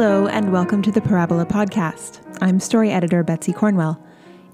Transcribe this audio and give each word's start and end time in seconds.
Hello, 0.00 0.28
and 0.28 0.50
welcome 0.50 0.80
to 0.80 0.90
the 0.90 1.02
Parabola 1.02 1.44
Podcast. 1.44 2.22
I'm 2.40 2.58
story 2.58 2.90
editor 2.90 3.22
Betsy 3.22 3.52
Cornwell. 3.52 4.02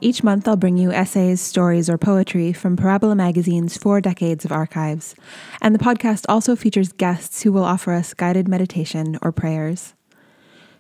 Each 0.01 0.25
month, 0.25 0.49
I'll 0.49 0.57
bring 0.57 0.77
you 0.77 0.91
essays, 0.91 1.41
stories, 1.41 1.89
or 1.89 1.97
poetry 1.97 2.53
from 2.53 2.77
Parabola 2.77 3.15
Magazine's 3.15 3.77
four 3.77 4.01
decades 4.01 4.45
of 4.45 4.51
archives. 4.51 5.15
And 5.63 5.73
the 5.73 5.79
podcast 5.79 6.25
also 6.29 6.57
features 6.57 6.91
guests 6.91 7.43
who 7.43 7.53
will 7.53 7.63
offer 7.63 7.93
us 7.93 8.13
guided 8.13 8.49
meditation 8.49 9.21
or 9.23 9.31
prayers. 9.31 9.95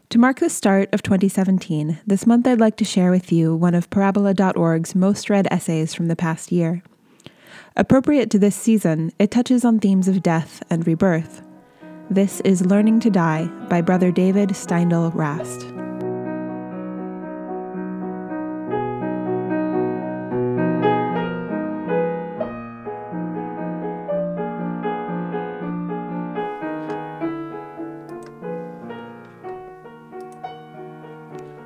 To 0.08 0.18
mark 0.18 0.40
the 0.40 0.50
start 0.50 0.92
of 0.92 1.00
2017, 1.00 2.00
this 2.04 2.26
month 2.26 2.44
I'd 2.48 2.58
like 2.58 2.76
to 2.78 2.84
share 2.84 3.12
with 3.12 3.30
you 3.30 3.54
one 3.54 3.76
of 3.76 3.88
Parabola.org's 3.88 4.96
most 4.96 5.30
read 5.30 5.46
essays 5.48 5.94
from 5.94 6.08
the 6.08 6.16
past 6.16 6.50
year. 6.50 6.82
Appropriate 7.76 8.30
to 8.30 8.38
this 8.40 8.56
season, 8.56 9.12
it 9.20 9.30
touches 9.30 9.64
on 9.64 9.78
themes 9.78 10.08
of 10.08 10.24
death 10.24 10.60
and 10.68 10.84
rebirth. 10.84 11.45
This 12.08 12.40
is 12.42 12.64
Learning 12.64 13.00
to 13.00 13.10
Die 13.10 13.46
by 13.68 13.80
Brother 13.80 14.12
David 14.12 14.50
Steindl 14.50 15.12
Rast. 15.12 15.62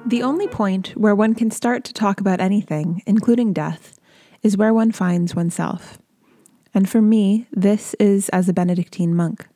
The 0.07 0.23
only 0.23 0.49
point 0.49 0.97
where 0.97 1.15
one 1.15 1.35
can 1.35 1.51
start 1.51 1.85
to 1.85 1.93
talk 1.93 2.19
about 2.19 2.41
anything, 2.41 3.03
including 3.05 3.53
death, 3.53 4.01
is 4.43 4.57
where 4.57 4.73
one 4.73 4.91
finds 4.91 5.35
oneself. 5.35 5.99
And 6.73 6.89
for 6.89 7.03
me, 7.03 7.47
this 7.53 7.95
is 8.01 8.31
as 8.31 8.49
a 8.49 8.55
Benedictine 8.55 9.15
monk. 9.15 9.47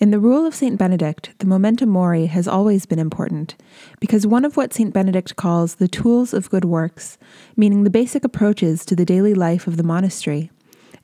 In 0.00 0.12
the 0.12 0.18
rule 0.18 0.46
of 0.46 0.54
St. 0.54 0.78
Benedict, 0.78 1.34
the 1.40 1.46
memento 1.46 1.84
mori 1.84 2.24
has 2.24 2.48
always 2.48 2.86
been 2.86 2.98
important, 2.98 3.54
because 4.00 4.26
one 4.26 4.46
of 4.46 4.56
what 4.56 4.72
St. 4.72 4.94
Benedict 4.94 5.36
calls 5.36 5.74
the 5.74 5.88
tools 5.88 6.32
of 6.32 6.48
good 6.48 6.64
works, 6.64 7.18
meaning 7.54 7.84
the 7.84 7.90
basic 7.90 8.24
approaches 8.24 8.86
to 8.86 8.96
the 8.96 9.04
daily 9.04 9.34
life 9.34 9.66
of 9.66 9.76
the 9.76 9.82
monastery, 9.82 10.50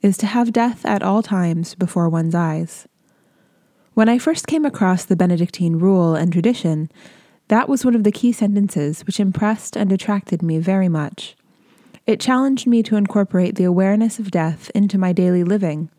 is 0.00 0.16
to 0.16 0.26
have 0.26 0.50
death 0.50 0.86
at 0.86 1.02
all 1.02 1.22
times 1.22 1.74
before 1.74 2.08
one's 2.08 2.34
eyes. 2.34 2.88
When 3.92 4.08
I 4.08 4.18
first 4.18 4.46
came 4.46 4.64
across 4.64 5.04
the 5.04 5.14
Benedictine 5.14 5.78
rule 5.78 6.14
and 6.14 6.32
tradition, 6.32 6.90
that 7.48 7.68
was 7.68 7.84
one 7.84 7.94
of 7.94 8.02
the 8.02 8.10
key 8.10 8.32
sentences 8.32 9.02
which 9.02 9.20
impressed 9.20 9.76
and 9.76 9.92
attracted 9.92 10.42
me 10.42 10.58
very 10.58 10.88
much. 10.88 11.36
It 12.06 12.18
challenged 12.18 12.66
me 12.66 12.82
to 12.84 12.96
incorporate 12.96 13.56
the 13.56 13.64
awareness 13.64 14.18
of 14.18 14.30
death 14.30 14.70
into 14.74 14.96
my 14.96 15.12
daily 15.12 15.44
living, 15.44 15.90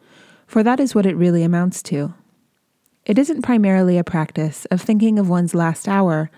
for 0.47 0.63
that 0.63 0.79
is 0.79 0.95
what 0.95 1.05
it 1.05 1.15
really 1.15 1.43
amounts 1.43 1.83
to. 1.83 2.15
It 3.07 3.17
isn't 3.17 3.41
primarily 3.41 3.97
a 3.97 4.03
practice 4.03 4.65
of 4.65 4.81
thinking 4.81 5.17
of 5.17 5.29
one's 5.29 5.55
last 5.55 5.87
hour 5.87 6.29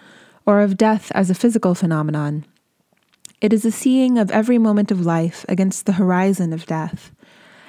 or 0.46 0.62
of 0.62 0.78
death 0.78 1.12
as 1.16 1.32
a 1.32 1.36
physical 1.36 1.74
phenomenon. 1.74 2.46
It 3.42 3.54
is 3.54 3.66
a 3.66 3.72
seeing 3.72 4.20
of 4.20 4.30
every 4.30 4.60
moment 4.60 4.92
of 4.92 5.04
life 5.04 5.44
against 5.50 5.88
the 5.88 5.94
horizon 5.94 6.54
of 6.54 6.68
death, 6.68 7.12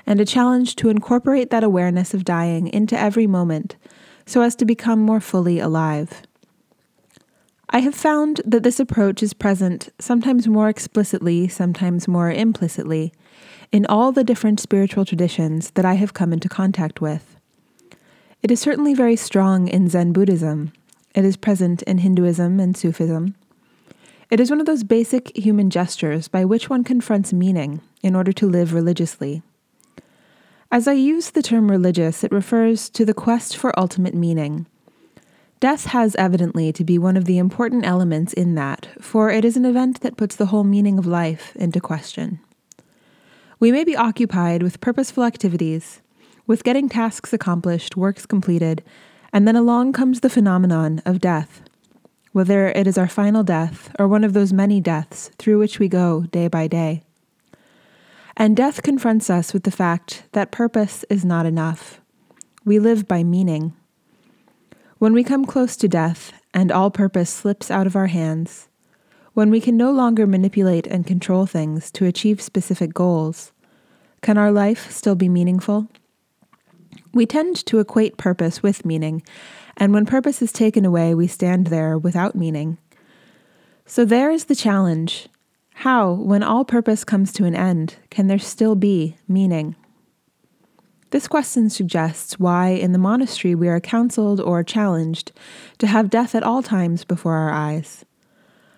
and 0.06 0.20
a 0.20 0.26
challenge 0.26 0.76
to 0.76 0.90
incorporate 0.90 1.48
that 1.48 1.64
awareness 1.64 2.12
of 2.12 2.26
dying 2.26 2.68
into 2.68 2.98
every 2.98 3.26
moment 3.26 3.76
so 4.26 4.42
as 4.42 4.54
to 4.56 4.66
become 4.66 5.00
more 5.00 5.20
fully 5.20 5.58
alive. 5.58 6.20
I 7.70 7.78
have 7.78 7.94
found 7.94 8.42
that 8.44 8.64
this 8.64 8.78
approach 8.78 9.22
is 9.22 9.32
present, 9.32 9.88
sometimes 9.98 10.46
more 10.46 10.68
explicitly, 10.68 11.48
sometimes 11.48 12.06
more 12.06 12.30
implicitly, 12.30 13.14
in 13.72 13.86
all 13.86 14.12
the 14.12 14.24
different 14.24 14.60
spiritual 14.60 15.06
traditions 15.06 15.70
that 15.70 15.86
I 15.86 15.94
have 15.94 16.12
come 16.12 16.34
into 16.34 16.50
contact 16.50 17.00
with. 17.00 17.29
It 18.42 18.50
is 18.50 18.60
certainly 18.60 18.94
very 18.94 19.16
strong 19.16 19.68
in 19.68 19.88
Zen 19.88 20.12
Buddhism. 20.12 20.72
It 21.14 21.24
is 21.24 21.36
present 21.36 21.82
in 21.82 21.98
Hinduism 21.98 22.60
and 22.60 22.76
Sufism. 22.76 23.34
It 24.30 24.40
is 24.40 24.50
one 24.50 24.60
of 24.60 24.66
those 24.66 24.84
basic 24.84 25.36
human 25.36 25.70
gestures 25.70 26.28
by 26.28 26.44
which 26.44 26.70
one 26.70 26.84
confronts 26.84 27.32
meaning 27.32 27.80
in 28.02 28.14
order 28.14 28.32
to 28.32 28.46
live 28.46 28.72
religiously. 28.72 29.42
As 30.70 30.86
I 30.86 30.92
use 30.92 31.30
the 31.30 31.42
term 31.42 31.70
religious, 31.70 32.22
it 32.22 32.32
refers 32.32 32.88
to 32.90 33.04
the 33.04 33.14
quest 33.14 33.56
for 33.56 33.78
ultimate 33.78 34.14
meaning 34.14 34.66
Death 35.60 35.84
has 35.86 36.16
evidently 36.16 36.72
to 36.72 36.84
be 36.84 36.96
one 36.96 37.18
of 37.18 37.26
the 37.26 37.36
important 37.36 37.84
elements 37.84 38.32
in 38.32 38.54
that, 38.54 38.88
for 38.98 39.30
it 39.30 39.44
is 39.44 39.58
an 39.58 39.66
event 39.66 40.00
that 40.00 40.16
puts 40.16 40.34
the 40.34 40.46
whole 40.46 40.64
meaning 40.64 40.98
of 40.98 41.04
life 41.04 41.54
into 41.54 41.82
question. 41.82 42.40
We 43.58 43.70
may 43.70 43.84
be 43.84 43.94
occupied 43.94 44.62
with 44.62 44.80
purposeful 44.80 45.22
activities, 45.22 46.00
with 46.50 46.64
getting 46.64 46.88
tasks 46.88 47.32
accomplished, 47.32 47.96
works 47.96 48.26
completed, 48.26 48.82
and 49.32 49.46
then 49.46 49.54
along 49.54 49.92
comes 49.92 50.18
the 50.18 50.28
phenomenon 50.28 51.00
of 51.06 51.20
death. 51.20 51.62
Whether 52.32 52.70
it 52.70 52.88
is 52.88 52.98
our 52.98 53.06
final 53.06 53.44
death 53.44 53.94
or 54.00 54.08
one 54.08 54.24
of 54.24 54.32
those 54.32 54.52
many 54.52 54.80
deaths 54.80 55.30
through 55.38 55.60
which 55.60 55.78
we 55.78 55.86
go 55.86 56.22
day 56.32 56.48
by 56.48 56.66
day. 56.66 57.04
And 58.36 58.56
death 58.56 58.82
confronts 58.82 59.30
us 59.30 59.52
with 59.52 59.62
the 59.62 59.70
fact 59.70 60.24
that 60.32 60.50
purpose 60.50 61.04
is 61.08 61.24
not 61.24 61.46
enough. 61.46 62.00
We 62.64 62.80
live 62.80 63.06
by 63.06 63.22
meaning. 63.22 63.72
When 64.98 65.12
we 65.12 65.22
come 65.22 65.44
close 65.44 65.76
to 65.76 65.86
death 65.86 66.32
and 66.52 66.72
all 66.72 66.90
purpose 66.90 67.30
slips 67.30 67.70
out 67.70 67.86
of 67.86 67.94
our 67.94 68.08
hands, 68.08 68.68
when 69.34 69.52
we 69.52 69.60
can 69.60 69.76
no 69.76 69.92
longer 69.92 70.26
manipulate 70.26 70.88
and 70.88 71.06
control 71.06 71.46
things 71.46 71.92
to 71.92 72.06
achieve 72.06 72.40
specific 72.40 72.92
goals, 72.92 73.52
can 74.20 74.36
our 74.36 74.50
life 74.50 74.90
still 74.90 75.14
be 75.14 75.28
meaningful? 75.28 75.86
We 77.12 77.26
tend 77.26 77.64
to 77.66 77.80
equate 77.80 78.16
purpose 78.16 78.62
with 78.62 78.84
meaning, 78.84 79.22
and 79.76 79.92
when 79.92 80.06
purpose 80.06 80.42
is 80.42 80.52
taken 80.52 80.84
away, 80.84 81.14
we 81.14 81.26
stand 81.26 81.66
there 81.66 81.98
without 81.98 82.34
meaning. 82.34 82.78
So 83.86 84.04
there 84.04 84.30
is 84.30 84.44
the 84.44 84.54
challenge. 84.54 85.28
How, 85.74 86.12
when 86.12 86.42
all 86.42 86.64
purpose 86.64 87.02
comes 87.04 87.32
to 87.32 87.44
an 87.44 87.56
end, 87.56 87.96
can 88.10 88.26
there 88.26 88.38
still 88.38 88.74
be 88.74 89.16
meaning? 89.26 89.74
This 91.10 91.26
question 91.26 91.68
suggests 91.70 92.38
why 92.38 92.68
in 92.68 92.92
the 92.92 92.98
monastery 92.98 93.56
we 93.56 93.66
are 93.66 93.80
counseled 93.80 94.40
or 94.40 94.62
challenged 94.62 95.32
to 95.78 95.88
have 95.88 96.10
death 96.10 96.36
at 96.36 96.44
all 96.44 96.62
times 96.62 97.04
before 97.04 97.34
our 97.34 97.50
eyes. 97.50 98.04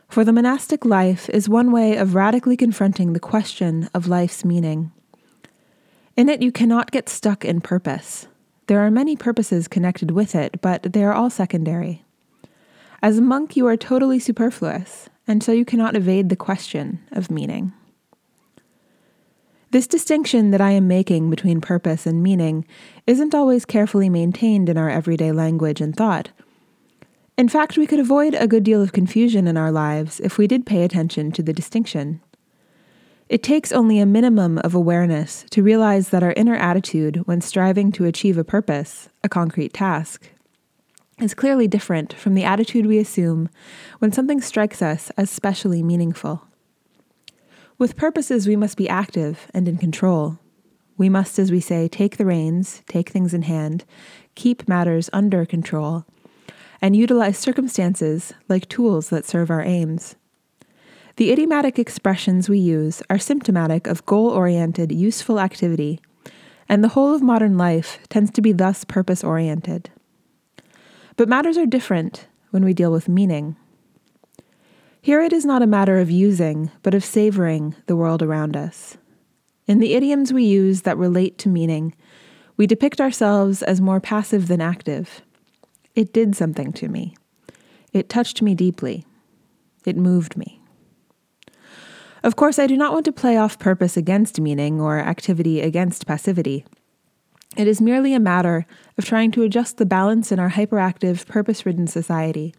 For 0.09 0.25
the 0.25 0.32
monastic 0.32 0.87
life 0.87 1.28
is 1.28 1.48
one 1.48 1.72
way 1.72 1.97
of 1.97 2.15
radically 2.15 2.56
confronting 2.56 3.12
the 3.12 3.21
question 3.21 3.91
of 3.92 4.09
life's 4.09 4.44
meaning. 4.44 4.92
In 6.17 6.28
it, 6.28 6.43
you 6.43 6.53
cannot 6.53 6.91
get 6.91 7.09
stuck 7.09 7.45
in 7.45 7.61
purpose. 7.61 8.27
There 8.67 8.81
are 8.81 8.91
many 8.91 9.17
purposes 9.17 9.69
connected 9.69 10.11
with 10.11 10.34
it, 10.34 10.61
but 10.61 10.93
they 10.93 11.05
are 11.05 11.12
all 11.12 11.31
secondary. 11.31 12.05
As 13.03 13.19
a 13.19 13.23
monk, 13.23 13.56
you 13.56 13.67
are 13.67 13.77
totally 13.77 14.19
superfluous, 14.19 15.09
and 15.27 15.43
so 15.43 15.53
you 15.53 15.65
cannot 15.65 15.97
evade 15.97 16.28
the 16.28 16.37
question 16.37 17.01
of 17.11 17.31
meaning. 17.31 17.72
This 19.72 19.87
distinction 19.87 20.51
that 20.51 20.61
I 20.61 20.72
am 20.72 20.87
making 20.87 21.31
between 21.31 21.62
purpose 21.62 22.06
and 22.06 22.22
meaning 22.22 22.67
isn't 23.06 23.34
always 23.34 23.65
carefully 23.65 24.11
maintained 24.11 24.69
in 24.69 24.77
our 24.77 24.91
everyday 24.91 25.33
language 25.33 25.81
and 25.81 25.97
thought. 25.97 26.28
In 27.39 27.49
fact, 27.49 27.78
we 27.78 27.87
could 27.87 27.99
avoid 27.99 28.34
a 28.34 28.47
good 28.47 28.65
deal 28.65 28.83
of 28.83 28.93
confusion 28.93 29.49
in 29.49 29.56
our 29.56 29.72
lives 29.72 30.21
if 30.21 30.37
we 30.37 30.47
did 30.47 30.67
pay 30.67 30.84
attention 30.84 31.33
to 31.33 31.43
the 31.43 31.55
distinction. 31.55 32.21
It 33.32 33.43
takes 33.43 33.72
only 33.72 33.98
a 33.98 34.04
minimum 34.04 34.59
of 34.59 34.75
awareness 34.75 35.47
to 35.53 35.62
realize 35.62 36.10
that 36.10 36.22
our 36.22 36.34
inner 36.34 36.54
attitude 36.54 37.22
when 37.25 37.41
striving 37.41 37.91
to 37.93 38.04
achieve 38.04 38.37
a 38.37 38.44
purpose, 38.44 39.09
a 39.25 39.28
concrete 39.31 39.72
task, 39.72 40.28
is 41.19 41.32
clearly 41.32 41.66
different 41.66 42.12
from 42.12 42.34
the 42.34 42.44
attitude 42.44 42.84
we 42.84 42.98
assume 42.98 43.48
when 44.00 44.12
something 44.12 44.42
strikes 44.42 44.82
us 44.82 45.10
as 45.16 45.31
specially 45.31 45.82
meaningful. 45.82 46.47
With 47.78 47.97
purposes, 47.97 48.47
we 48.47 48.54
must 48.54 48.77
be 48.77 48.86
active 48.86 49.51
and 49.54 49.66
in 49.66 49.78
control. 49.78 50.39
We 50.98 51.09
must, 51.09 51.39
as 51.39 51.51
we 51.51 51.60
say, 51.60 51.89
take 51.89 52.18
the 52.18 52.27
reins, 52.27 52.83
take 52.86 53.09
things 53.09 53.33
in 53.33 53.42
hand, 53.45 53.86
keep 54.34 54.68
matters 54.68 55.09
under 55.10 55.47
control, 55.47 56.04
and 56.83 56.95
utilize 56.95 57.39
circumstances 57.39 58.34
like 58.51 58.68
tools 58.68 59.09
that 59.09 59.24
serve 59.24 59.51
our 59.51 59.62
aims. 59.62 60.16
The 61.16 61.30
idiomatic 61.30 61.78
expressions 61.78 62.48
we 62.48 62.59
use 62.59 63.03
are 63.10 63.18
symptomatic 63.18 63.86
of 63.86 64.06
goal 64.06 64.30
oriented, 64.30 64.91
useful 64.91 65.38
activity, 65.38 66.00
and 66.68 66.82
the 66.82 66.88
whole 66.88 67.14
of 67.14 67.20
modern 67.20 67.59
life 67.59 67.98
tends 68.09 68.30
to 68.30 68.41
be 68.41 68.53
thus 68.53 68.84
purpose 68.84 69.22
oriented. 69.22 69.91
But 71.16 71.28
matters 71.28 71.59
are 71.59 71.66
different 71.66 72.26
when 72.50 72.64
we 72.64 72.72
deal 72.72 72.91
with 72.91 73.09
meaning. 73.09 73.56
Here 75.03 75.20
it 75.20 75.34
is 75.34 75.44
not 75.44 75.62
a 75.62 75.66
matter 75.66 75.98
of 75.98 76.10
using, 76.10 76.70
but 76.82 76.94
of 76.94 77.04
savoring 77.04 77.74
the 77.86 77.97
world 77.97 78.22
around 78.22 78.56
us. 78.56 78.97
In 79.66 79.80
the 79.80 79.92
idioms 79.92 80.32
we 80.32 80.44
use 80.44 80.82
that 80.82 80.97
relate 80.97 81.36
to 81.38 81.50
meaning, 81.50 81.94
we 82.56 82.66
depict 82.66 83.00
ourselves 83.00 83.62
as 83.62 83.80
more 83.80 84.00
passive 84.00 84.48
than 84.48 84.62
active. 84.62 85.20
It 85.94 86.12
did 86.12 86.34
something 86.34 86.72
to 86.74 86.88
me. 86.88 87.16
It 87.92 88.09
touched 88.09 88.41
me 88.41 88.54
deeply. 88.54 89.04
It 89.84 89.97
moved 89.97 90.38
me. 90.38 90.61
Of 92.22 92.36
course, 92.36 92.60
I 92.60 92.69
do 92.69 92.77
not 92.77 92.92
want 92.92 93.04
to 93.07 93.13
play 93.13 93.36
off 93.36 93.59
purpose 93.59 93.97
against 93.97 94.41
meaning 94.41 94.80
or 94.80 94.98
activity 94.98 95.60
against 95.60 96.07
passivity. 96.07 96.65
It 97.57 97.66
is 97.66 97.80
merely 97.80 98.15
a 98.15 98.21
matter 98.21 98.65
of 98.97 99.04
trying 99.04 99.33
to 99.33 99.42
adjust 99.42 99.77
the 99.77 99.84
balance 99.84 100.30
in 100.30 100.39
our 100.39 100.51
hyperactive, 100.51 101.27
purpose 101.27 101.66
ridden 101.66 101.89
society. 101.89 102.54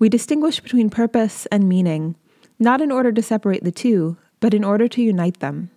We 0.00 0.08
distinguish 0.08 0.58
between 0.58 0.90
purpose 0.90 1.46
and 1.46 1.68
meaning, 1.68 2.16
not 2.58 2.80
in 2.80 2.90
order 2.90 3.12
to 3.12 3.22
separate 3.22 3.62
the 3.62 3.70
two, 3.70 4.16
but 4.40 4.54
in 4.54 4.64
order 4.64 4.88
to 4.88 5.02
unite 5.02 5.38
them. 5.38 5.70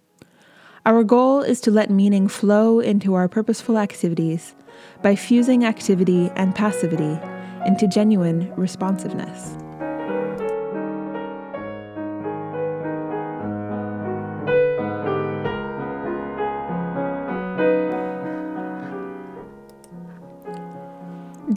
Our 0.83 1.03
goal 1.03 1.41
is 1.41 1.61
to 1.61 1.71
let 1.71 1.91
meaning 1.91 2.27
flow 2.27 2.79
into 2.79 3.13
our 3.13 3.27
purposeful 3.27 3.77
activities 3.77 4.55
by 5.03 5.15
fusing 5.15 5.65
activity 5.65 6.31
and 6.35 6.55
passivity 6.55 7.19
into 7.65 7.87
genuine 7.87 8.51
responsiveness. 8.55 9.66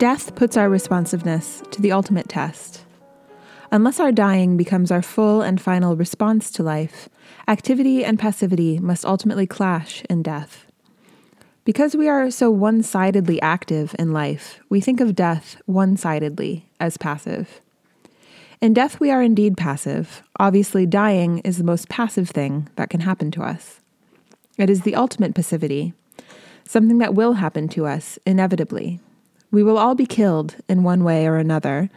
Death 0.01 0.35
puts 0.35 0.57
our 0.57 0.71
responsiveness 0.71 1.63
to 1.73 1.83
the 1.83 1.93
ultimate 1.93 2.27
test. 2.27 2.87
Unless 3.71 4.01
our 4.01 4.11
dying 4.11 4.57
becomes 4.57 4.91
our 4.91 5.03
full 5.03 5.43
and 5.43 5.61
final 5.61 5.95
response 5.95 6.51
to 6.53 6.63
life, 6.63 7.11
activity 7.47 8.03
and 8.03 8.19
passivity 8.19 8.79
must 8.79 9.05
ultimately 9.05 9.47
clash 9.47 10.03
in 10.09 10.23
death. 10.23 10.65
Because 11.67 11.95
we 11.95 12.09
are 12.09 12.31
so 12.31 12.51
one 12.51 12.83
sidedly 12.83 13.43
active 13.43 13.95
in 13.99 14.11
life, 14.11 14.59
we 14.71 14.81
think 14.81 15.03
of 15.03 15.15
death 15.15 15.61
one 15.67 15.99
sidedly 15.99 16.65
as 16.81 16.97
passive. 16.97 17.61
In 18.63 18.73
death, 18.73 19.01
we 19.01 19.11
are 19.11 19.23
indeed 19.23 19.59
passive. 19.59 20.23
Obviously, 20.39 20.87
dying 20.87 21.41
is 21.41 21.59
the 21.59 21.63
most 21.63 21.91
passive 21.91 22.31
thing 22.31 22.71
that 22.77 22.89
can 22.89 23.01
happen 23.01 23.31
to 23.33 23.43
us. 23.43 23.83
It 24.57 24.71
is 24.71 24.81
the 24.81 24.95
ultimate 24.95 25.35
passivity, 25.35 25.93
something 26.65 26.97
that 26.97 27.13
will 27.15 27.35
happen 27.35 27.69
to 27.69 27.85
us 27.85 28.19
inevitably. 28.25 28.99
We 29.51 29.63
will 29.63 29.79
all 29.79 29.95
be 29.95 30.07
killed 30.07 30.57
in 30.69 30.83
one 30.83 31.03
way 31.03 31.27
or 31.27 31.37
another, 31.37 31.91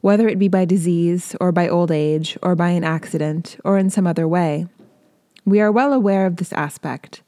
whether 0.00 0.28
it 0.28 0.38
be 0.38 0.48
by 0.48 0.64
disease 0.64 1.36
or 1.40 1.52
by 1.52 1.68
old 1.68 1.90
age 1.90 2.38
or 2.42 2.54
by 2.54 2.70
an 2.70 2.84
accident 2.84 3.56
or 3.64 3.78
in 3.78 3.90
some 3.90 4.06
other 4.06 4.26
way. 4.26 4.66
We 5.44 5.60
are 5.60 5.70
well 5.72 5.92
aware 5.92 6.26
of 6.26 6.36
this 6.36 6.52
aspect, 6.54 7.22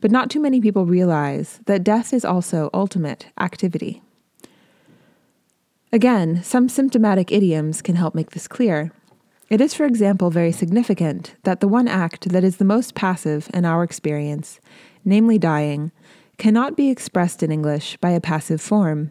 but 0.00 0.10
not 0.10 0.30
too 0.30 0.40
many 0.40 0.60
people 0.60 0.86
realize 0.86 1.60
that 1.66 1.84
death 1.84 2.12
is 2.12 2.24
also 2.24 2.70
ultimate 2.74 3.26
activity. 3.38 4.02
Again, 5.92 6.42
some 6.42 6.68
symptomatic 6.68 7.30
idioms 7.30 7.80
can 7.80 7.94
help 7.94 8.16
make 8.16 8.30
this 8.30 8.48
clear. 8.48 8.90
It 9.48 9.60
is, 9.60 9.74
for 9.74 9.84
example, 9.84 10.30
very 10.30 10.50
significant 10.50 11.36
that 11.44 11.60
the 11.60 11.68
one 11.68 11.86
act 11.86 12.30
that 12.30 12.42
is 12.42 12.56
the 12.56 12.64
most 12.64 12.96
passive 12.96 13.48
in 13.54 13.64
our 13.64 13.84
experience, 13.84 14.58
namely 15.04 15.38
dying, 15.38 15.92
cannot 16.38 16.76
be 16.76 16.90
expressed 16.90 17.42
in 17.42 17.50
English 17.50 17.96
by 17.98 18.10
a 18.10 18.20
passive 18.20 18.60
form. 18.60 19.10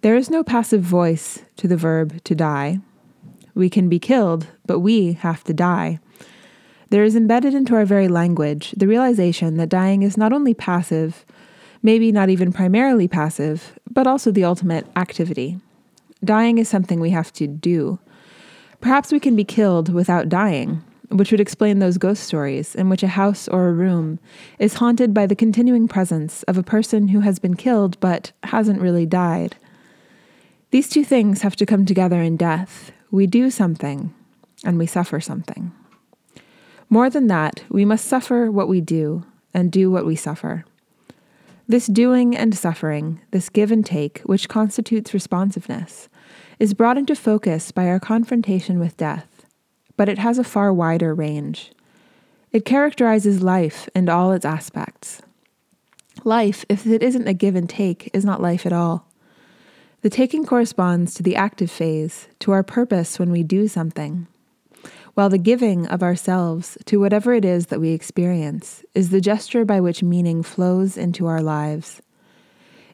There 0.00 0.16
is 0.16 0.30
no 0.30 0.44
passive 0.44 0.82
voice 0.82 1.42
to 1.56 1.68
the 1.68 1.76
verb 1.76 2.22
to 2.24 2.34
die. 2.34 2.80
We 3.54 3.70
can 3.70 3.88
be 3.88 3.98
killed, 3.98 4.48
but 4.66 4.80
we 4.80 5.14
have 5.14 5.44
to 5.44 5.54
die. 5.54 6.00
There 6.90 7.04
is 7.04 7.16
embedded 7.16 7.54
into 7.54 7.74
our 7.74 7.84
very 7.84 8.08
language 8.08 8.72
the 8.76 8.86
realization 8.86 9.56
that 9.56 9.68
dying 9.68 10.02
is 10.02 10.16
not 10.16 10.32
only 10.32 10.54
passive, 10.54 11.24
maybe 11.82 12.12
not 12.12 12.28
even 12.28 12.52
primarily 12.52 13.08
passive, 13.08 13.78
but 13.90 14.06
also 14.06 14.30
the 14.30 14.44
ultimate 14.44 14.86
activity. 14.96 15.58
Dying 16.24 16.58
is 16.58 16.68
something 16.68 17.00
we 17.00 17.10
have 17.10 17.32
to 17.34 17.46
do. 17.46 17.98
Perhaps 18.80 19.12
we 19.12 19.20
can 19.20 19.36
be 19.36 19.44
killed 19.44 19.92
without 19.92 20.28
dying, 20.28 20.82
which 21.08 21.30
would 21.30 21.40
explain 21.40 21.78
those 21.78 21.98
ghost 21.98 22.24
stories 22.24 22.74
in 22.74 22.88
which 22.88 23.02
a 23.02 23.08
house 23.08 23.48
or 23.48 23.68
a 23.68 23.72
room 23.72 24.18
is 24.58 24.74
haunted 24.74 25.12
by 25.12 25.26
the 25.26 25.36
continuing 25.36 25.86
presence 25.88 26.42
of 26.44 26.56
a 26.56 26.62
person 26.62 27.08
who 27.08 27.20
has 27.20 27.38
been 27.38 27.54
killed 27.54 27.98
but 28.00 28.32
hasn't 28.44 28.80
really 28.80 29.06
died. 29.06 29.56
These 30.70 30.88
two 30.88 31.04
things 31.04 31.42
have 31.42 31.56
to 31.56 31.66
come 31.66 31.86
together 31.86 32.20
in 32.20 32.36
death. 32.36 32.90
We 33.10 33.26
do 33.26 33.50
something, 33.50 34.12
and 34.64 34.78
we 34.78 34.86
suffer 34.86 35.20
something. 35.20 35.72
More 36.88 37.08
than 37.08 37.28
that, 37.28 37.62
we 37.68 37.84
must 37.84 38.06
suffer 38.06 38.50
what 38.50 38.68
we 38.68 38.80
do 38.80 39.24
and 39.52 39.70
do 39.70 39.90
what 39.90 40.06
we 40.06 40.16
suffer. 40.16 40.64
This 41.68 41.86
doing 41.86 42.36
and 42.36 42.56
suffering, 42.56 43.20
this 43.30 43.48
give 43.48 43.70
and 43.70 43.86
take, 43.86 44.18
which 44.20 44.48
constitutes 44.48 45.14
responsiveness, 45.14 46.08
is 46.58 46.74
brought 46.74 46.98
into 46.98 47.14
focus 47.14 47.72
by 47.72 47.86
our 47.86 48.00
confrontation 48.00 48.78
with 48.78 48.96
death 48.96 49.33
but 49.96 50.08
it 50.08 50.18
has 50.18 50.38
a 50.38 50.44
far 50.44 50.72
wider 50.72 51.14
range. 51.14 51.72
It 52.52 52.64
characterizes 52.64 53.42
life 53.42 53.88
and 53.94 54.08
all 54.08 54.32
its 54.32 54.44
aspects. 54.44 55.22
Life, 56.22 56.64
if 56.68 56.86
it 56.86 57.02
isn't 57.02 57.28
a 57.28 57.34
give 57.34 57.56
and 57.56 57.68
take, 57.68 58.10
is 58.14 58.24
not 58.24 58.40
life 58.40 58.64
at 58.64 58.72
all. 58.72 59.08
The 60.02 60.10
taking 60.10 60.44
corresponds 60.44 61.14
to 61.14 61.22
the 61.22 61.36
active 61.36 61.70
phase, 61.70 62.28
to 62.40 62.52
our 62.52 62.62
purpose 62.62 63.18
when 63.18 63.30
we 63.30 63.42
do 63.42 63.66
something, 63.66 64.26
while 65.14 65.28
the 65.28 65.38
giving 65.38 65.86
of 65.86 66.02
ourselves 66.02 66.78
to 66.86 67.00
whatever 67.00 67.34
it 67.34 67.44
is 67.44 67.66
that 67.66 67.80
we 67.80 67.90
experience 67.90 68.84
is 68.94 69.10
the 69.10 69.20
gesture 69.20 69.64
by 69.64 69.80
which 69.80 70.02
meaning 70.02 70.42
flows 70.42 70.96
into 70.96 71.26
our 71.26 71.42
lives. 71.42 72.02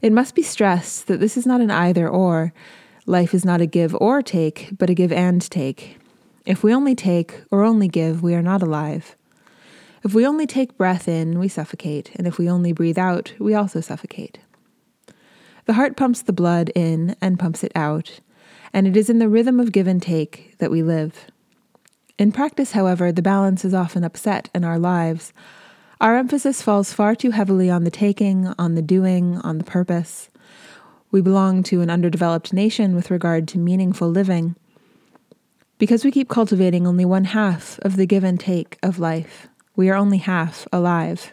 It 0.02 0.12
must 0.12 0.34
be 0.34 0.42
stressed 0.42 1.06
that 1.06 1.20
this 1.20 1.36
is 1.36 1.46
not 1.46 1.60
an 1.60 1.70
either 1.70 2.08
or. 2.08 2.52
Life 3.06 3.34
is 3.34 3.44
not 3.44 3.60
a 3.60 3.66
give 3.66 3.94
or 3.96 4.22
take, 4.22 4.70
but 4.78 4.88
a 4.88 4.94
give 4.94 5.12
and 5.12 5.42
take. 5.50 5.99
If 6.46 6.62
we 6.62 6.74
only 6.74 6.94
take 6.94 7.42
or 7.50 7.64
only 7.64 7.88
give, 7.88 8.22
we 8.22 8.34
are 8.34 8.42
not 8.42 8.62
alive. 8.62 9.16
If 10.02 10.14
we 10.14 10.26
only 10.26 10.46
take 10.46 10.78
breath 10.78 11.06
in, 11.06 11.38
we 11.38 11.48
suffocate, 11.48 12.12
and 12.16 12.26
if 12.26 12.38
we 12.38 12.48
only 12.48 12.72
breathe 12.72 12.98
out, 12.98 13.34
we 13.38 13.54
also 13.54 13.82
suffocate. 13.82 14.38
The 15.66 15.74
heart 15.74 15.96
pumps 15.96 16.22
the 16.22 16.32
blood 16.32 16.70
in 16.74 17.14
and 17.20 17.38
pumps 17.38 17.62
it 17.62 17.72
out, 17.74 18.20
and 18.72 18.86
it 18.86 18.96
is 18.96 19.10
in 19.10 19.18
the 19.18 19.28
rhythm 19.28 19.60
of 19.60 19.72
give 19.72 19.86
and 19.86 20.00
take 20.00 20.56
that 20.58 20.70
we 20.70 20.82
live. 20.82 21.26
In 22.18 22.32
practice, 22.32 22.72
however, 22.72 23.12
the 23.12 23.20
balance 23.20 23.62
is 23.62 23.74
often 23.74 24.02
upset 24.02 24.48
in 24.54 24.64
our 24.64 24.78
lives. 24.78 25.34
Our 26.00 26.16
emphasis 26.16 26.62
falls 26.62 26.94
far 26.94 27.14
too 27.14 27.32
heavily 27.32 27.68
on 27.68 27.84
the 27.84 27.90
taking, 27.90 28.46
on 28.58 28.74
the 28.74 28.82
doing, 28.82 29.36
on 29.38 29.58
the 29.58 29.64
purpose. 29.64 30.30
We 31.10 31.20
belong 31.20 31.62
to 31.64 31.82
an 31.82 31.90
underdeveloped 31.90 32.54
nation 32.54 32.94
with 32.94 33.10
regard 33.10 33.46
to 33.48 33.58
meaningful 33.58 34.08
living 34.08 34.56
because 35.80 36.04
we 36.04 36.10
keep 36.10 36.28
cultivating 36.28 36.86
only 36.86 37.06
one 37.06 37.24
half 37.24 37.78
of 37.78 37.96
the 37.96 38.04
give 38.04 38.22
and 38.22 38.38
take 38.38 38.78
of 38.82 38.98
life, 38.98 39.48
we 39.74 39.88
are 39.88 39.96
only 39.96 40.18
half 40.18 40.68
alive. 40.74 41.32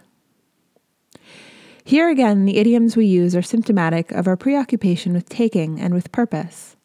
Here 1.83 2.10
again, 2.10 2.45
the 2.45 2.55
idioms 2.55 2.95
we 2.95 3.05
use 3.05 3.36
are 3.36 3.41
symptomatic 3.41 4.10
of 4.13 4.25
our 4.25 4.38
preoccupation 4.38 5.12
with 5.12 5.27
taking 5.27 5.81
and 5.81 5.93
with 5.93 6.13
purpose. 6.13 6.77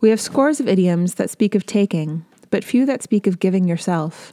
We 0.00 0.10
have 0.10 0.20
scores 0.20 0.60
of 0.60 0.68
idioms 0.68 1.14
that 1.14 1.30
speak 1.30 1.56
of 1.56 1.66
taking, 1.66 2.24
but 2.50 2.62
few 2.62 2.86
that 2.86 3.02
speak 3.02 3.26
of 3.26 3.40
giving 3.40 3.66
yourself. 3.66 4.32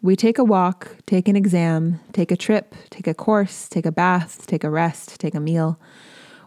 We 0.00 0.16
take 0.16 0.38
a 0.38 0.44
walk, 0.44 0.96
take 1.04 1.28
an 1.28 1.36
exam, 1.36 2.00
take 2.14 2.30
a 2.30 2.36
trip, 2.36 2.74
take 2.88 3.06
a 3.06 3.12
course, 3.12 3.68
take 3.68 3.84
a 3.84 3.92
bath, 3.92 4.46
take 4.46 4.64
a 4.64 4.70
rest, 4.70 5.20
take 5.20 5.34
a 5.34 5.40
meal. 5.40 5.78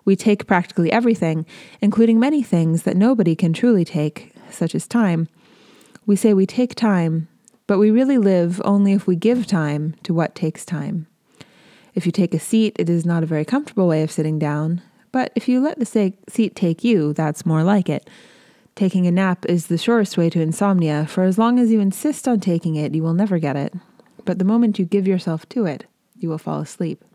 We 0.06 0.16
take 0.16 0.48
practically 0.48 0.92
everything, 0.92 1.46
including 1.82 2.20
many 2.20 2.42
things 2.42 2.82
that 2.82 2.98
nobody 2.98 3.36
can 3.36 3.54
truly 3.54 3.86
take, 3.86 4.34
such 4.50 4.74
as 4.74 4.88
time 4.88 5.28
we 6.12 6.18
say 6.18 6.34
we 6.34 6.46
take 6.46 6.76
time, 6.76 7.30
but 7.68 7.80
we 7.80 7.90
really 7.90 8.18
live 8.18 8.62
only 8.66 8.92
if 8.92 9.08
we 9.08 9.16
give 9.16 9.48
time 9.48 9.96
to 10.04 10.14
what 10.14 10.36
takes 10.36 10.66
time. 10.66 11.08
If 11.96 12.06
you 12.06 12.12
take 12.12 12.34
a 12.34 12.40
seat, 12.40 12.76
it 12.78 12.90
is 12.90 13.06
not 13.06 13.24
a 13.24 13.26
very 13.26 13.46
comfortable 13.46 13.88
way 13.88 14.04
of 14.04 14.12
sitting 14.12 14.38
down, 14.38 14.82
but 15.14 15.32
if 15.36 15.48
you 15.48 15.62
let 15.62 15.80
the 15.80 16.14
seat 16.28 16.54
take 16.54 16.84
you, 16.84 17.14
that's 17.14 17.46
more 17.46 17.64
like 17.64 17.88
it. 17.88 18.10
Taking 18.76 19.08
a 19.08 19.12
nap 19.12 19.46
is 19.46 19.68
the 19.68 19.78
surest 19.78 20.18
way 20.18 20.30
to 20.32 20.42
insomnia, 20.42 21.08
for 21.08 21.24
as 21.24 21.38
long 21.38 21.60
as 21.60 21.72
you 21.72 21.80
insist 21.80 22.28
on 22.28 22.42
taking 22.42 22.76
it, 22.76 22.94
you 22.94 23.04
will 23.04 23.14
never 23.14 23.40
get 23.40 23.56
it. 23.56 23.74
But 24.26 24.38
the 24.38 24.44
moment 24.44 24.80
you 24.80 24.84
give 24.84 25.08
yourself 25.08 25.48
to 25.48 25.66
it, 25.66 25.86
you 26.18 26.28
will 26.28 26.38
fall 26.38 26.60
asleep. 26.60 27.06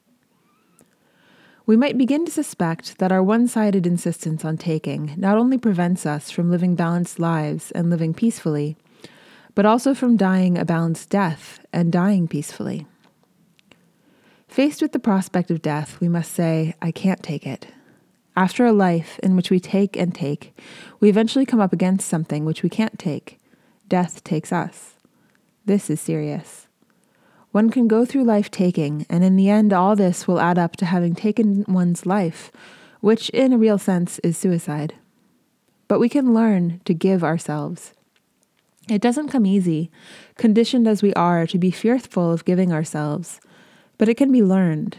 We 1.67 1.77
might 1.77 1.99
begin 1.99 2.25
to 2.25 2.33
suspect 2.33 2.97
that 2.97 3.13
our 3.13 3.23
one 3.23 3.47
sided 3.47 3.87
insistence 3.87 4.43
on 4.43 4.57
taking 4.57 5.13
not 5.19 5.37
only 5.37 5.59
prevents 5.59 6.07
us 6.07 6.31
from 6.31 6.51
living 6.51 6.77
balanced 6.77 7.19
lives 7.19 7.71
and 7.73 7.91
living 7.91 8.15
peacefully, 8.15 8.79
but 9.57 9.67
also 9.67 9.95
from 9.95 10.19
dying 10.19 10.57
a 10.57 10.67
balanced 10.67 11.09
death 11.09 11.65
and 11.73 11.91
dying 11.91 12.29
peacefully. 12.29 12.87
Faced 14.47 14.83
with 14.83 14.93
the 14.93 14.99
prospect 14.99 15.51
of 15.51 15.63
death, 15.63 15.99
we 15.99 16.09
must 16.09 16.31
say, 16.31 16.75
I 16.81 16.93
can't 16.93 17.23
take 17.23 17.47
it. 17.47 17.67
After 18.37 18.67
a 18.67 18.73
life 18.73 19.19
in 19.23 19.35
which 19.35 19.51
we 19.51 19.59
take 19.59 19.97
and 19.97 20.15
take, 20.15 20.55
we 21.01 21.09
eventually 21.09 21.47
come 21.47 21.61
up 21.61 21.73
against 21.73 22.07
something 22.07 22.45
which 22.45 22.63
we 22.63 22.69
can't 22.69 22.99
take. 22.99 23.41
Death 23.89 24.23
takes 24.23 24.53
us. 24.53 24.97
This 25.65 25.89
is 25.89 26.03
serious. 26.03 26.69
One 27.51 27.71
can 27.71 27.89
go 27.89 28.05
through 28.05 28.25
life 28.25 28.51
taking, 28.51 29.07
and 29.09 29.25
in 29.25 29.37
the 29.37 29.49
end, 29.49 29.73
all 29.73 29.97
this 29.97 30.29
will 30.29 30.39
add 30.39 30.59
up 30.59 30.77
to 30.77 30.85
having 30.85 31.15
taken 31.15 31.65
one's 31.67 32.05
life, 32.05 32.53
which 33.01 33.31
in 33.31 33.55
a 33.55 33.59
real 33.59 33.79
sense 33.79 34.19
is 34.19 34.37
suicide. 34.37 34.95
But 35.89 35.99
we 35.99 36.11
can 36.11 36.35
learn 36.35 36.83
to 36.85 36.93
give 36.93 37.25
ourselves. 37.25 37.95
It 38.89 39.03
doesn't 39.03 39.29
come 39.29 39.47
easy, 39.47 39.91
conditioned 40.37 40.87
as 40.87 41.03
we 41.03 41.13
are 41.15 41.47
to 41.49 41.59
be 41.59 41.71
fearful 41.73 42.33
of 42.33 42.45
giving 42.45 42.73
ourselves, 42.73 43.41
but 43.99 44.09
it 44.09 44.17
can 44.17 44.31
be 44.31 44.43
learned. 44.43 44.99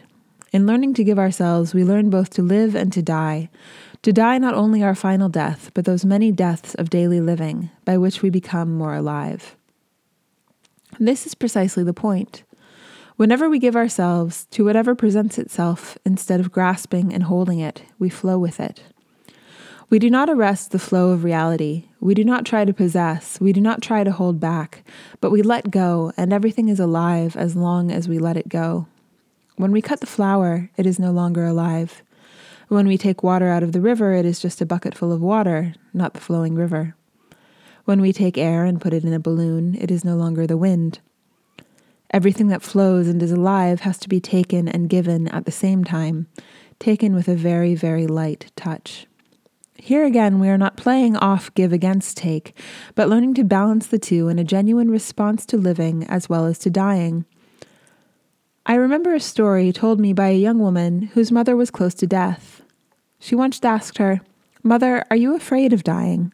In 0.52 0.68
learning 0.68 0.94
to 0.96 1.04
give 1.04 1.20
ourselves, 1.20 1.74
we 1.74 1.84
learn 1.84 2.10
both 2.10 2.30
to 2.32 2.42
live 2.42 2.76
and 2.76 2.92
to 2.94 3.02
die. 3.02 3.50
To 4.04 4.12
die 4.12 4.38
not 4.38 4.54
only 4.54 4.84
our 4.84 4.96
final 4.96 5.30
death, 5.30 5.72
but 5.74 5.86
those 5.86 6.06
many 6.06 6.32
deaths 6.32 6.76
of 6.76 6.90
daily 6.90 7.22
living 7.22 7.70
by 7.86 7.98
which 7.98 8.22
we 8.22 8.30
become 8.30 8.78
more 8.78 8.94
alive. 8.94 9.56
This 11.00 11.26
is 11.26 11.36
precisely 11.36 11.84
the 11.84 11.94
point. 11.94 12.44
Whenever 13.18 13.50
we 13.50 13.60
give 13.60 13.76
ourselves 13.76 14.46
to 14.52 14.64
whatever 14.64 14.96
presents 14.96 15.38
itself 15.38 15.98
instead 16.06 16.40
of 16.40 16.52
grasping 16.52 17.14
and 17.14 17.24
holding 17.24 17.60
it, 17.60 17.84
we 18.00 18.10
flow 18.10 18.38
with 18.38 18.60
it. 18.60 18.84
We 19.90 20.00
do 20.00 20.10
not 20.10 20.30
arrest 20.30 20.72
the 20.72 20.80
flow 20.80 21.12
of 21.12 21.24
reality. 21.24 21.86
We 22.02 22.14
do 22.14 22.26
not 22.26 22.46
try 22.46 22.66
to 22.66 22.74
possess. 22.74 23.40
We 23.40 23.54
do 23.54 23.62
not 23.62 23.82
try 23.82 24.04
to 24.04 24.12
hold 24.12 24.38
back, 24.38 24.84
but 25.22 25.32
we 25.32 25.42
let 25.42 25.72
go, 25.72 26.12
and 26.18 26.34
everything 26.34 26.68
is 26.68 26.82
alive 26.82 27.38
as 27.38 27.56
long 27.56 27.90
as 27.90 28.10
we 28.10 28.20
let 28.20 28.36
it 28.36 28.50
go. 28.50 28.88
When 29.56 29.72
we 29.72 29.82
cut 29.82 30.02
the 30.02 30.06
flower, 30.06 30.70
it 30.76 30.86
is 30.86 31.00
no 31.00 31.12
longer 31.12 31.46
alive. 31.46 32.04
When 32.68 32.86
we 32.86 32.98
take 32.98 33.24
water 33.24 33.48
out 33.48 33.64
of 33.64 33.72
the 33.72 33.80
river, 33.80 34.12
it 34.12 34.26
is 34.26 34.42
just 34.42 34.60
a 34.60 34.66
bucket 34.66 34.94
full 34.94 35.14
of 35.14 35.22
water, 35.22 35.74
not 35.94 36.14
the 36.14 36.20
flowing 36.20 36.56
river. 36.56 36.98
When 37.86 38.02
we 38.02 38.12
take 38.12 38.38
air 38.38 38.66
and 38.66 38.82
put 38.82 38.92
it 38.94 39.06
in 39.06 39.14
a 39.14 39.22
balloon, 39.22 39.74
it 39.80 39.90
is 39.90 40.04
no 40.04 40.18
longer 40.18 40.46
the 40.46 40.58
wind. 40.58 41.00
Everything 42.12 42.50
that 42.50 42.62
flows 42.62 43.08
and 43.08 43.24
is 43.24 43.32
alive 43.32 43.80
has 43.82 43.98
to 44.00 44.10
be 44.10 44.20
taken 44.20 44.68
and 44.68 44.90
given 44.90 45.30
at 45.30 45.46
the 45.46 45.52
same 45.52 45.86
time, 45.86 46.28
taken 46.78 47.16
with 47.16 47.30
a 47.30 47.36
very, 47.36 47.74
very 47.74 48.06
light 48.06 48.52
touch. 48.58 49.08
Here 49.80 50.06
again, 50.06 50.40
we 50.40 50.50
are 50.50 50.58
not 50.58 50.76
playing 50.76 51.16
off 51.18 51.54
give 51.54 51.72
against 51.72 52.18
take, 52.18 52.58
but 52.96 53.08
learning 53.08 53.36
to 53.36 53.44
balance 53.44 53.88
the 53.88 54.00
two 54.00 54.28
in 54.28 54.40
a 54.40 54.44
genuine 54.44 54.90
response 54.90 55.46
to 55.46 55.58
living 55.58 56.04
as 56.06 56.28
well 56.28 56.46
as 56.46 56.58
to 56.60 56.70
dying. 56.70 57.26
I 58.66 58.74
remember 58.76 59.14
a 59.14 59.20
story 59.20 59.72
told 59.72 60.00
me 60.00 60.14
by 60.14 60.30
a 60.30 60.38
young 60.38 60.60
woman 60.60 61.04
whose 61.14 61.32
mother 61.32 61.56
was 61.56 61.72
close 61.72 61.94
to 61.96 62.08
death. 62.08 62.62
She 63.20 63.36
once 63.36 63.64
asked 63.64 64.00
her, 64.00 64.20
Mother, 64.64 65.06
are 65.10 65.16
you 65.16 65.36
afraid 65.36 65.72
of 65.72 65.84
dying? 65.84 66.34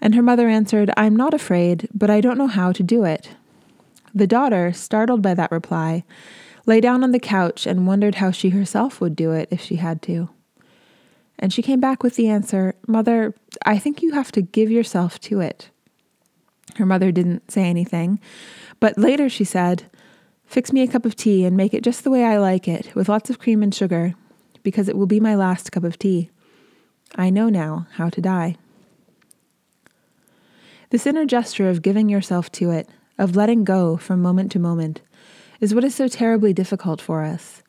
And 0.00 0.14
her 0.14 0.22
mother 0.22 0.48
answered, 0.48 0.90
I'm 0.96 1.14
not 1.14 1.34
afraid, 1.34 1.88
but 1.92 2.08
I 2.08 2.22
don't 2.22 2.38
know 2.38 2.46
how 2.46 2.72
to 2.72 2.82
do 2.82 3.04
it. 3.04 3.34
The 4.14 4.26
daughter, 4.26 4.72
startled 4.72 5.22
by 5.22 5.34
that 5.34 5.52
reply, 5.52 6.04
lay 6.66 6.80
down 6.80 7.04
on 7.04 7.10
the 7.10 7.18
couch 7.18 7.66
and 7.66 7.86
wondered 7.86 8.16
how 8.16 8.30
she 8.30 8.50
herself 8.50 9.00
would 9.00 9.14
do 9.14 9.32
it 9.32 9.48
if 9.50 9.60
she 9.60 9.76
had 9.76 10.00
to. 10.02 10.30
And 11.40 11.52
she 11.52 11.62
came 11.62 11.80
back 11.80 12.02
with 12.02 12.14
the 12.14 12.28
answer 12.28 12.74
Mother, 12.86 13.34
I 13.66 13.78
think 13.78 14.02
you 14.02 14.12
have 14.12 14.30
to 14.32 14.42
give 14.42 14.70
yourself 14.70 15.18
to 15.22 15.40
it. 15.40 15.70
Her 16.76 16.86
mother 16.86 17.10
didn't 17.10 17.50
say 17.50 17.64
anything, 17.64 18.20
but 18.78 18.96
later 18.96 19.28
she 19.28 19.42
said, 19.42 19.90
Fix 20.44 20.72
me 20.72 20.82
a 20.82 20.88
cup 20.88 21.04
of 21.04 21.16
tea 21.16 21.44
and 21.44 21.56
make 21.56 21.74
it 21.74 21.82
just 21.82 22.04
the 22.04 22.10
way 22.10 22.24
I 22.24 22.36
like 22.36 22.68
it, 22.68 22.94
with 22.94 23.08
lots 23.08 23.30
of 23.30 23.38
cream 23.38 23.62
and 23.62 23.74
sugar, 23.74 24.14
because 24.62 24.88
it 24.88 24.96
will 24.96 25.06
be 25.06 25.20
my 25.20 25.34
last 25.34 25.72
cup 25.72 25.84
of 25.84 25.98
tea. 25.98 26.30
I 27.16 27.30
know 27.30 27.48
now 27.48 27.86
how 27.92 28.08
to 28.10 28.20
die. 28.20 28.56
This 30.90 31.06
inner 31.06 31.24
gesture 31.24 31.70
of 31.70 31.82
giving 31.82 32.08
yourself 32.08 32.50
to 32.52 32.70
it, 32.70 32.88
of 33.16 33.36
letting 33.36 33.64
go 33.64 33.96
from 33.96 34.20
moment 34.20 34.52
to 34.52 34.58
moment, 34.58 35.00
is 35.60 35.74
what 35.74 35.84
is 35.84 35.94
so 35.94 36.08
terribly 36.08 36.52
difficult 36.52 37.00
for 37.00 37.22
us, 37.22 37.62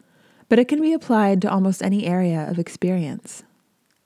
but 0.50 0.60
it 0.60 0.68
can 0.68 0.82
be 0.82 0.92
applied 0.92 1.42
to 1.42 1.52
almost 1.52 1.84
any 1.84 2.06
area 2.06 2.50
of 2.50 2.58
experience. 2.58 3.44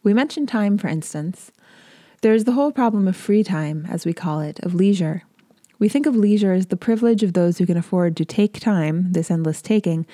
We 0.06 0.14
mentioned 0.14 0.48
time, 0.48 0.78
for 0.78 0.88
instance. 0.88 1.52
There 2.22 2.36
is 2.36 2.44
the 2.44 2.52
whole 2.52 2.72
problem 2.72 3.08
of 3.08 3.16
free 3.16 3.44
time, 3.44 3.88
as 3.90 4.06
we 4.06 4.14
call 4.14 4.40
it, 4.40 4.60
of 4.60 4.76
leisure. 4.76 5.24
We 5.80 5.90
think 5.90 6.06
of 6.06 6.16
leisure 6.16 6.54
as 6.54 6.68
the 6.68 6.78
privilege 6.78 7.24
of 7.24 7.34
those 7.34 7.58
who 7.58 7.66
can 7.66 7.76
afford 7.76 8.16
to 8.18 8.24
take 8.24 8.60
time, 8.60 9.12
this 9.14 9.32
endless 9.32 9.64
taking, 9.64 10.06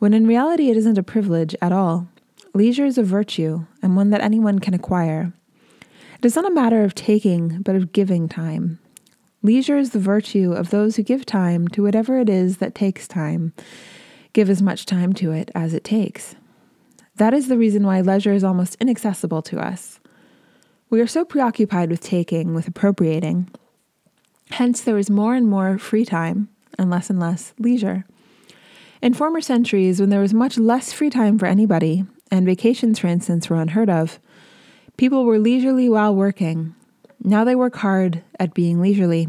when 0.00 0.12
in 0.12 0.26
reality 0.26 0.70
it 0.70 0.76
isn't 0.76 0.98
a 0.98 1.04
privilege 1.04 1.54
at 1.62 1.70
all. 1.70 2.08
Leisure 2.52 2.84
is 2.84 2.98
a 2.98 3.04
virtue, 3.04 3.64
and 3.80 3.94
one 3.94 4.10
that 4.10 4.22
anyone 4.22 4.58
can 4.58 4.74
acquire. 4.74 5.32
It 6.18 6.24
is 6.24 6.34
not 6.34 6.50
a 6.50 6.54
matter 6.54 6.82
of 6.82 6.96
taking, 6.96 7.62
but 7.62 7.76
of 7.76 7.92
giving 7.92 8.28
time. 8.28 8.80
Leisure 9.40 9.78
is 9.78 9.90
the 9.90 10.00
virtue 10.00 10.52
of 10.52 10.70
those 10.70 10.96
who 10.96 11.04
give 11.04 11.24
time 11.24 11.68
to 11.68 11.84
whatever 11.84 12.18
it 12.18 12.28
is 12.28 12.56
that 12.56 12.74
takes 12.74 13.06
time. 13.06 13.52
Give 14.32 14.50
as 14.50 14.60
much 14.60 14.84
time 14.84 15.12
to 15.14 15.30
it 15.30 15.52
as 15.54 15.74
it 15.74 15.84
takes. 15.84 16.34
That 17.16 17.34
is 17.34 17.48
the 17.48 17.58
reason 17.58 17.86
why 17.86 18.00
leisure 18.00 18.32
is 18.32 18.44
almost 18.44 18.76
inaccessible 18.80 19.42
to 19.42 19.60
us. 19.60 20.00
We 20.90 21.00
are 21.00 21.06
so 21.06 21.24
preoccupied 21.24 21.90
with 21.90 22.00
taking, 22.00 22.54
with 22.54 22.68
appropriating. 22.68 23.48
Hence, 24.50 24.80
there 24.80 24.98
is 24.98 25.10
more 25.10 25.34
and 25.34 25.48
more 25.48 25.78
free 25.78 26.04
time 26.04 26.48
and 26.78 26.90
less 26.90 27.10
and 27.10 27.20
less 27.20 27.54
leisure. 27.58 28.04
In 29.00 29.14
former 29.14 29.40
centuries, 29.40 30.00
when 30.00 30.10
there 30.10 30.20
was 30.20 30.34
much 30.34 30.58
less 30.58 30.92
free 30.92 31.10
time 31.10 31.38
for 31.38 31.46
anybody, 31.46 32.04
and 32.30 32.46
vacations, 32.46 32.98
for 32.98 33.08
instance, 33.08 33.50
were 33.50 33.60
unheard 33.60 33.90
of, 33.90 34.18
people 34.96 35.24
were 35.24 35.38
leisurely 35.38 35.88
while 35.88 36.14
working, 36.14 36.74
now 37.22 37.44
they 37.44 37.54
work 37.54 37.76
hard 37.76 38.22
at 38.40 38.54
being 38.54 38.80
leisurely. 38.80 39.28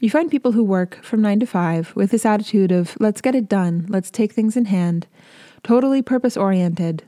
You 0.00 0.08
find 0.08 0.30
people 0.30 0.52
who 0.52 0.64
work 0.64 1.02
from 1.02 1.20
9 1.20 1.40
to 1.40 1.46
5 1.46 1.94
with 1.94 2.10
this 2.10 2.24
attitude 2.24 2.72
of, 2.72 2.96
let's 3.00 3.20
get 3.20 3.34
it 3.34 3.48
done, 3.48 3.86
let's 3.88 4.10
take 4.10 4.32
things 4.32 4.56
in 4.56 4.66
hand, 4.66 5.06
totally 5.62 6.02
purpose 6.02 6.36
oriented. 6.36 7.04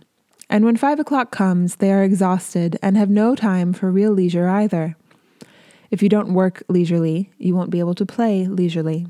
And 0.51 0.65
when 0.65 0.77
5 0.77 1.01
o'clock 1.01 1.31
comes, 1.31 1.77
they 1.77 1.93
are 1.93 2.03
exhausted 2.03 2.79
and 2.83 2.97
have 2.97 3.09
no 3.09 3.35
time 3.35 3.73
for 3.73 3.91
real 3.91 4.13
leisure 4.13 4.49
either. 4.49 4.97
If 5.91 6.03
you 6.03 6.09
don't 6.09 6.35
work 6.35 6.63
leisurely, 6.69 7.31
you 7.39 7.55
won't 7.55 7.71
be 7.71 7.79
able 7.79 7.95
to 7.95 8.07
play 8.07 8.47
leisurely. 8.47 9.07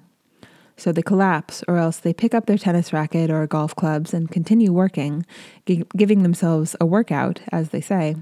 So 0.76 0.90
they 0.90 1.02
collapse, 1.02 1.62
or 1.68 1.76
else 1.76 1.98
they 1.98 2.12
pick 2.12 2.34
up 2.34 2.46
their 2.46 2.58
tennis 2.58 2.92
racket 2.92 3.30
or 3.30 3.46
golf 3.46 3.76
clubs 3.76 4.14
and 4.14 4.30
continue 4.30 4.72
working, 4.72 5.26
giving 5.64 6.22
themselves 6.22 6.74
a 6.80 6.86
workout, 6.86 7.40
as 7.52 7.70
they 7.70 7.80
say. 7.80 8.16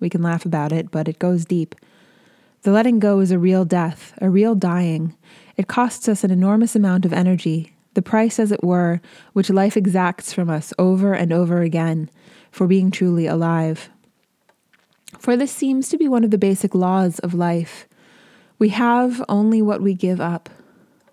We 0.00 0.08
can 0.08 0.22
laugh 0.22 0.44
about 0.44 0.72
it, 0.72 0.90
but 0.90 1.08
it 1.08 1.18
goes 1.18 1.44
deep. 1.44 1.74
The 2.62 2.70
letting 2.72 2.98
go 2.98 3.20
is 3.20 3.30
a 3.30 3.38
real 3.38 3.64
death, 3.64 4.12
a 4.20 4.30
real 4.30 4.54
dying. 4.54 5.14
It 5.56 5.68
costs 5.68 6.08
us 6.08 6.24
an 6.24 6.30
enormous 6.30 6.74
amount 6.74 7.04
of 7.04 7.12
energy, 7.12 7.72
the 7.96 8.02
price, 8.02 8.38
as 8.38 8.52
it 8.52 8.62
were, 8.62 9.00
which 9.32 9.50
life 9.50 9.76
exacts 9.76 10.32
from 10.32 10.48
us 10.48 10.72
over 10.78 11.12
and 11.12 11.32
over 11.32 11.62
again 11.62 12.08
for 12.52 12.68
being 12.68 12.92
truly 12.92 13.26
alive. 13.26 13.90
For 15.18 15.36
this 15.36 15.50
seems 15.50 15.88
to 15.88 15.98
be 15.98 16.06
one 16.06 16.22
of 16.22 16.30
the 16.30 16.38
basic 16.38 16.74
laws 16.74 17.18
of 17.18 17.34
life. 17.34 17.88
We 18.60 18.68
have 18.68 19.24
only 19.28 19.60
what 19.60 19.82
we 19.82 19.94
give 19.94 20.20
up. 20.20 20.48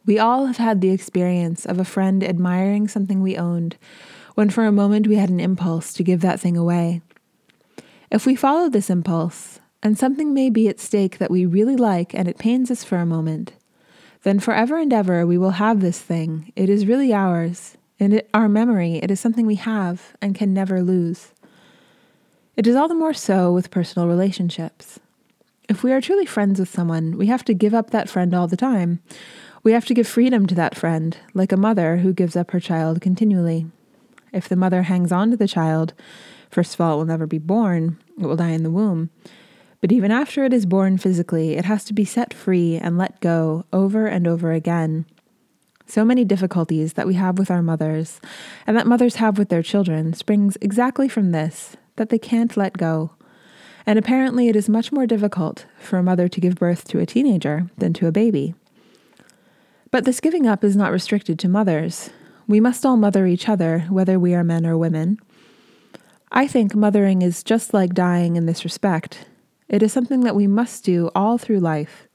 We 0.05 0.19
all 0.19 0.45
have 0.45 0.57
had 0.57 0.81
the 0.81 0.91
experience 0.91 1.65
of 1.65 1.79
a 1.79 1.85
friend 1.85 2.23
admiring 2.23 2.87
something 2.87 3.21
we 3.21 3.37
owned, 3.37 3.77
when 4.35 4.51
for 4.51 4.65
a 4.65 4.71
moment 4.71 5.07
we 5.07 5.15
had 5.15 5.29
an 5.29 5.39
impulse 5.39 5.93
to 5.93 6.03
give 6.03 6.21
that 6.21 6.39
thing 6.39 6.57
away. 6.57 7.01
If 8.11 8.25
we 8.25 8.35
follow 8.35 8.69
this 8.69 8.89
impulse, 8.89 9.59
and 9.81 9.97
something 9.97 10.33
may 10.33 10.49
be 10.49 10.69
at 10.69 10.79
stake 10.79 11.17
that 11.17 11.31
we 11.31 11.45
really 11.45 11.75
like 11.75 12.13
and 12.13 12.27
it 12.27 12.37
pains 12.37 12.69
us 12.69 12.83
for 12.83 12.97
a 12.97 13.05
moment, 13.05 13.53
then 14.23 14.39
forever 14.39 14.77
and 14.77 14.91
ever 14.91 15.25
we 15.25 15.37
will 15.37 15.51
have 15.51 15.79
this 15.79 15.99
thing. 15.99 16.51
It 16.55 16.69
is 16.69 16.87
really 16.87 17.13
ours. 17.13 17.77
In 17.99 18.21
our 18.33 18.49
memory, 18.49 18.95
it 18.95 19.11
is 19.11 19.19
something 19.19 19.45
we 19.45 19.55
have 19.55 20.13
and 20.21 20.35
can 20.35 20.53
never 20.53 20.81
lose. 20.81 21.31
It 22.57 22.67
is 22.67 22.75
all 22.75 22.87
the 22.87 22.95
more 22.95 23.13
so 23.13 23.53
with 23.53 23.71
personal 23.71 24.07
relationships. 24.07 24.99
If 25.69 25.83
we 25.83 25.91
are 25.93 26.01
truly 26.01 26.25
friends 26.25 26.59
with 26.59 26.69
someone, 26.69 27.17
we 27.17 27.27
have 27.27 27.45
to 27.45 27.53
give 27.53 27.73
up 27.73 27.91
that 27.91 28.09
friend 28.09 28.33
all 28.33 28.47
the 28.47 28.57
time. 28.57 29.01
We 29.63 29.71
have 29.71 29.85
to 29.85 29.93
give 29.93 30.07
freedom 30.07 30.45
to 30.47 30.55
that 30.55 30.75
friend, 30.75 31.17
like 31.33 31.51
a 31.51 31.57
mother 31.57 31.97
who 31.97 32.13
gives 32.13 32.35
up 32.35 32.51
her 32.51 32.59
child 32.59 32.99
continually. 32.99 33.67
If 34.33 34.49
the 34.49 34.57
mother 34.57 34.83
hangs 34.83 35.11
on 35.11 35.31
to 35.31 35.37
the 35.37 35.47
child, 35.47 35.93
first 36.49 36.73
of 36.73 36.81
all, 36.81 36.95
it 36.95 36.97
will 36.97 37.05
never 37.05 37.27
be 37.27 37.37
born, 37.37 37.97
it 38.19 38.25
will 38.25 38.35
die 38.35 38.49
in 38.49 38.63
the 38.63 38.71
womb. 38.71 39.09
But 39.83 39.91
even 39.91 40.11
after 40.11 40.45
it 40.45 40.53
is 40.53 40.65
born 40.65 40.97
physically, 40.97 41.57
it 41.57 41.65
has 41.65 41.83
to 41.83 41.93
be 41.93 42.05
set 42.05 42.33
free 42.33 42.77
and 42.77 42.97
let 42.97 43.19
go 43.19 43.65
over 43.73 44.07
and 44.07 44.25
over 44.25 44.53
again. 44.53 45.05
So 45.85 46.05
many 46.05 46.23
difficulties 46.23 46.93
that 46.93 47.05
we 47.05 47.15
have 47.15 47.37
with 47.37 47.51
our 47.51 47.61
mothers, 47.61 48.21
and 48.65 48.77
that 48.77 48.87
mothers 48.87 49.15
have 49.15 49.37
with 49.37 49.49
their 49.49 49.61
children, 49.61 50.13
springs 50.13 50.57
exactly 50.61 51.09
from 51.09 51.33
this 51.33 51.75
that 51.97 52.07
they 52.07 52.17
can't 52.17 52.55
let 52.55 52.77
go. 52.77 53.11
And 53.85 53.99
apparently, 53.99 54.47
it 54.47 54.55
is 54.55 54.69
much 54.69 54.93
more 54.93 55.05
difficult 55.05 55.65
for 55.77 55.97
a 55.97 56.03
mother 56.03 56.29
to 56.29 56.39
give 56.39 56.55
birth 56.55 56.87
to 56.87 56.99
a 56.99 57.05
teenager 57.05 57.69
than 57.77 57.91
to 57.95 58.07
a 58.07 58.11
baby. 58.13 58.55
But 59.91 60.05
this 60.05 60.21
giving 60.21 60.47
up 60.47 60.63
is 60.63 60.77
not 60.77 60.93
restricted 60.93 61.37
to 61.39 61.49
mothers. 61.49 62.09
We 62.47 62.61
must 62.61 62.85
all 62.85 62.95
mother 62.95 63.27
each 63.27 63.49
other, 63.49 63.79
whether 63.89 64.17
we 64.17 64.33
are 64.33 64.45
men 64.45 64.65
or 64.65 64.77
women. 64.77 65.19
I 66.31 66.47
think 66.47 66.73
mothering 66.73 67.21
is 67.21 67.43
just 67.43 67.73
like 67.73 67.93
dying 67.93 68.37
in 68.37 68.45
this 68.45 68.63
respect. 68.63 69.25
It 69.73 69.81
is 69.81 69.91
something 69.91 70.19
that 70.19 70.35
we 70.35 70.45
must 70.45 70.83
do 70.83 71.09
all 71.15 71.39
through 71.39 71.59
life. 71.59 72.07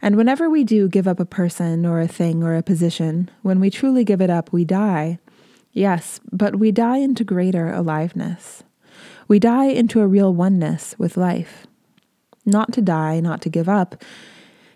And 0.00 0.16
whenever 0.16 0.48
we 0.48 0.64
do 0.64 0.88
give 0.88 1.06
up 1.06 1.20
a 1.20 1.26
person 1.26 1.84
or 1.84 2.00
a 2.00 2.08
thing 2.08 2.42
or 2.42 2.56
a 2.56 2.62
position, 2.62 3.30
when 3.42 3.60
we 3.60 3.68
truly 3.68 4.04
give 4.04 4.22
it 4.22 4.30
up, 4.30 4.54
we 4.54 4.64
die. 4.64 5.18
Yes, 5.74 6.18
but 6.32 6.56
we 6.56 6.72
die 6.72 6.96
into 6.96 7.24
greater 7.24 7.68
aliveness. 7.68 8.62
We 9.28 9.38
die 9.38 9.66
into 9.66 10.00
a 10.00 10.06
real 10.06 10.32
oneness 10.32 10.94
with 10.96 11.18
life. 11.18 11.66
Not 12.46 12.72
to 12.72 12.80
die, 12.80 13.20
not 13.20 13.42
to 13.42 13.50
give 13.50 13.68
up, 13.68 14.02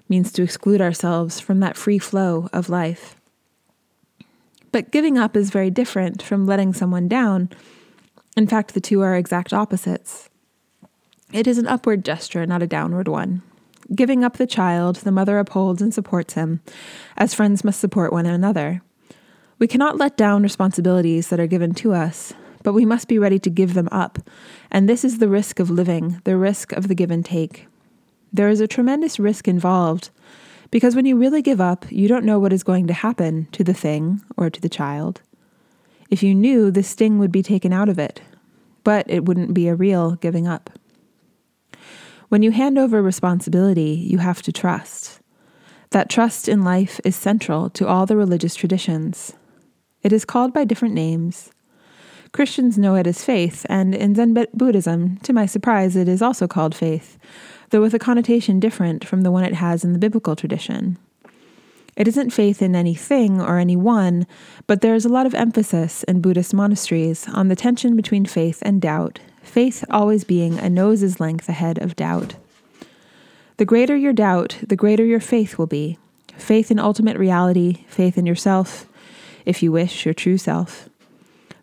means 0.06 0.30
to 0.32 0.42
exclude 0.42 0.82
ourselves 0.82 1.40
from 1.40 1.60
that 1.60 1.78
free 1.78 1.98
flow 1.98 2.50
of 2.52 2.68
life. 2.68 3.16
But 4.70 4.90
giving 4.90 5.16
up 5.16 5.34
is 5.34 5.48
very 5.48 5.70
different 5.70 6.20
from 6.20 6.44
letting 6.44 6.74
someone 6.74 7.08
down. 7.08 7.48
In 8.36 8.46
fact, 8.46 8.74
the 8.74 8.82
two 8.82 9.00
are 9.00 9.16
exact 9.16 9.54
opposites. 9.54 10.28
It 11.33 11.49
is 11.49 11.59
an 11.59 11.66
upward 11.66 12.04
gesture, 12.04 12.47
not 12.47 12.62
a 12.62 12.68
downward 12.68 13.09
one. 13.09 13.42
Giving 13.95 14.23
up 14.23 14.37
the 14.37 14.47
child, 14.47 14.97
the 14.97 15.11
mother 15.11 15.38
upholds 15.38 15.83
and 15.83 15.92
supports 15.92 16.35
him, 16.35 16.61
as 17.16 17.35
friends 17.35 17.64
must 17.64 17.80
support 17.80 18.12
one 18.12 18.26
another. 18.26 18.80
We 19.59 19.66
cannot 19.66 19.97
let 19.97 20.16
down 20.16 20.42
responsibilities 20.42 21.28
that 21.28 21.40
are 21.40 21.47
given 21.47 21.75
to 21.75 21.95
us, 21.95 22.33
but 22.62 22.75
we 22.75 22.85
must 22.85 23.09
be 23.09 23.18
ready 23.18 23.38
to 23.40 23.50
give 23.50 23.75
them 23.75 23.88
up. 23.90 24.18
And 24.71 24.88
this 24.88 25.04
is 25.04 25.18
the 25.18 25.28
risk 25.28 25.59
of 25.59 25.71
living, 25.71 26.21
the 26.25 26.37
risk 26.37 26.73
of 26.73 26.87
the 26.88 26.95
give 26.95 27.11
and 27.11 27.25
take. 27.25 27.66
There 28.33 28.49
is 28.49 28.61
a 28.61 28.68
tremendous 28.68 29.18
risk 29.18 29.49
involved, 29.49 30.11
because 30.71 30.95
when 30.95 31.06
you 31.06 31.16
really 31.16 31.42
give 31.42 31.61
up, 31.61 31.90
you 31.90 32.06
don't 32.06 32.25
know 32.25 32.38
what 32.38 32.52
is 32.52 32.62
going 32.62 32.87
to 32.87 32.92
happen 32.92 33.49
to 33.52 33.64
the 33.64 33.75
thing 33.75 34.21
or 34.37 34.49
to 34.50 34.61
the 34.61 34.68
child. 34.68 35.23
If 36.09 36.23
you 36.23 36.35
knew, 36.35 36.71
the 36.71 36.83
sting 36.83 37.18
would 37.18 37.33
be 37.33 37.42
taken 37.42 37.73
out 37.73 37.88
of 37.88 37.99
it, 37.99 38.21
but 38.85 39.09
it 39.11 39.25
wouldn't 39.25 39.54
be 39.54 39.66
a 39.66 39.75
real 39.75 40.12
giving 40.16 40.47
up. 40.47 40.71
When 42.28 42.42
you 42.42 42.50
hand 42.50 42.76
over 42.76 43.00
responsibility, 43.00 44.04
you 44.11 44.18
have 44.18 44.42
to 44.42 44.52
trust. 44.52 45.21
That 45.90 46.11
trust 46.11 46.49
in 46.49 46.62
life 46.62 47.00
is 47.04 47.14
central 47.14 47.71
to 47.71 47.87
all 47.87 48.04
the 48.04 48.16
religious 48.16 48.56
traditions. 48.56 49.35
It 50.02 50.12
is 50.12 50.25
called 50.25 50.52
by 50.52 50.64
different 50.64 50.95
names. 50.95 51.50
Christians 52.33 52.76
know 52.76 52.97
it 52.97 53.06
as 53.06 53.25
faith, 53.25 53.64
and 53.68 53.95
in 53.95 54.16
Zen 54.16 54.35
Buddhism, 54.52 55.18
to 55.18 55.33
my 55.33 55.47
surprise, 55.47 55.95
it 55.95 56.09
is 56.09 56.21
also 56.21 56.49
called 56.49 56.75
faith, 56.75 57.16
though 57.71 57.80
with 57.80 57.95
a 57.95 57.99
connotation 57.99 58.59
different 58.59 59.04
from 59.04 59.23
the 59.23 59.30
one 59.30 59.45
it 59.45 59.54
has 59.54 59.85
in 59.85 59.92
the 59.92 59.99
biblical 59.99 60.35
tradition. 60.35 60.99
It 61.97 62.09
isn't 62.09 62.30
faith 62.30 62.61
in 62.61 62.75
anything 62.76 63.40
or 63.40 63.59
anyone, 63.59 64.26
but 64.66 64.80
there 64.80 64.95
is 64.95 65.04
a 65.04 65.09
lot 65.09 65.26
of 65.26 65.35
emphasis 65.35 66.02
in 66.02 66.21
Buddhist 66.21 66.52
monasteries 66.52 67.26
on 67.28 67.49
the 67.49 67.56
tension 67.56 67.95
between 67.95 68.26
faith 68.26 68.59
and 68.62 68.83
doubt, 68.83 69.21
faith 69.46 69.84
always 69.88 70.24
being 70.24 70.58
a 70.58 70.68
nose's 70.68 71.18
length 71.20 71.48
ahead 71.48 71.78
of 71.78 71.96
doubt. 71.96 72.34
The 73.56 73.64
greater 73.64 73.96
your 73.96 74.12
doubt, 74.12 74.58
the 74.66 74.76
greater 74.76 75.04
your 75.04 75.20
faith 75.20 75.56
will 75.56 75.66
be. 75.66 75.98
Faith 76.36 76.70
in 76.70 76.78
ultimate 76.78 77.16
reality, 77.16 77.84
faith 77.88 78.18
in 78.18 78.26
yourself, 78.26 78.86
if 79.46 79.62
you 79.62 79.72
wish, 79.72 80.04
your 80.04 80.12
true 80.12 80.36
self. 80.36 80.88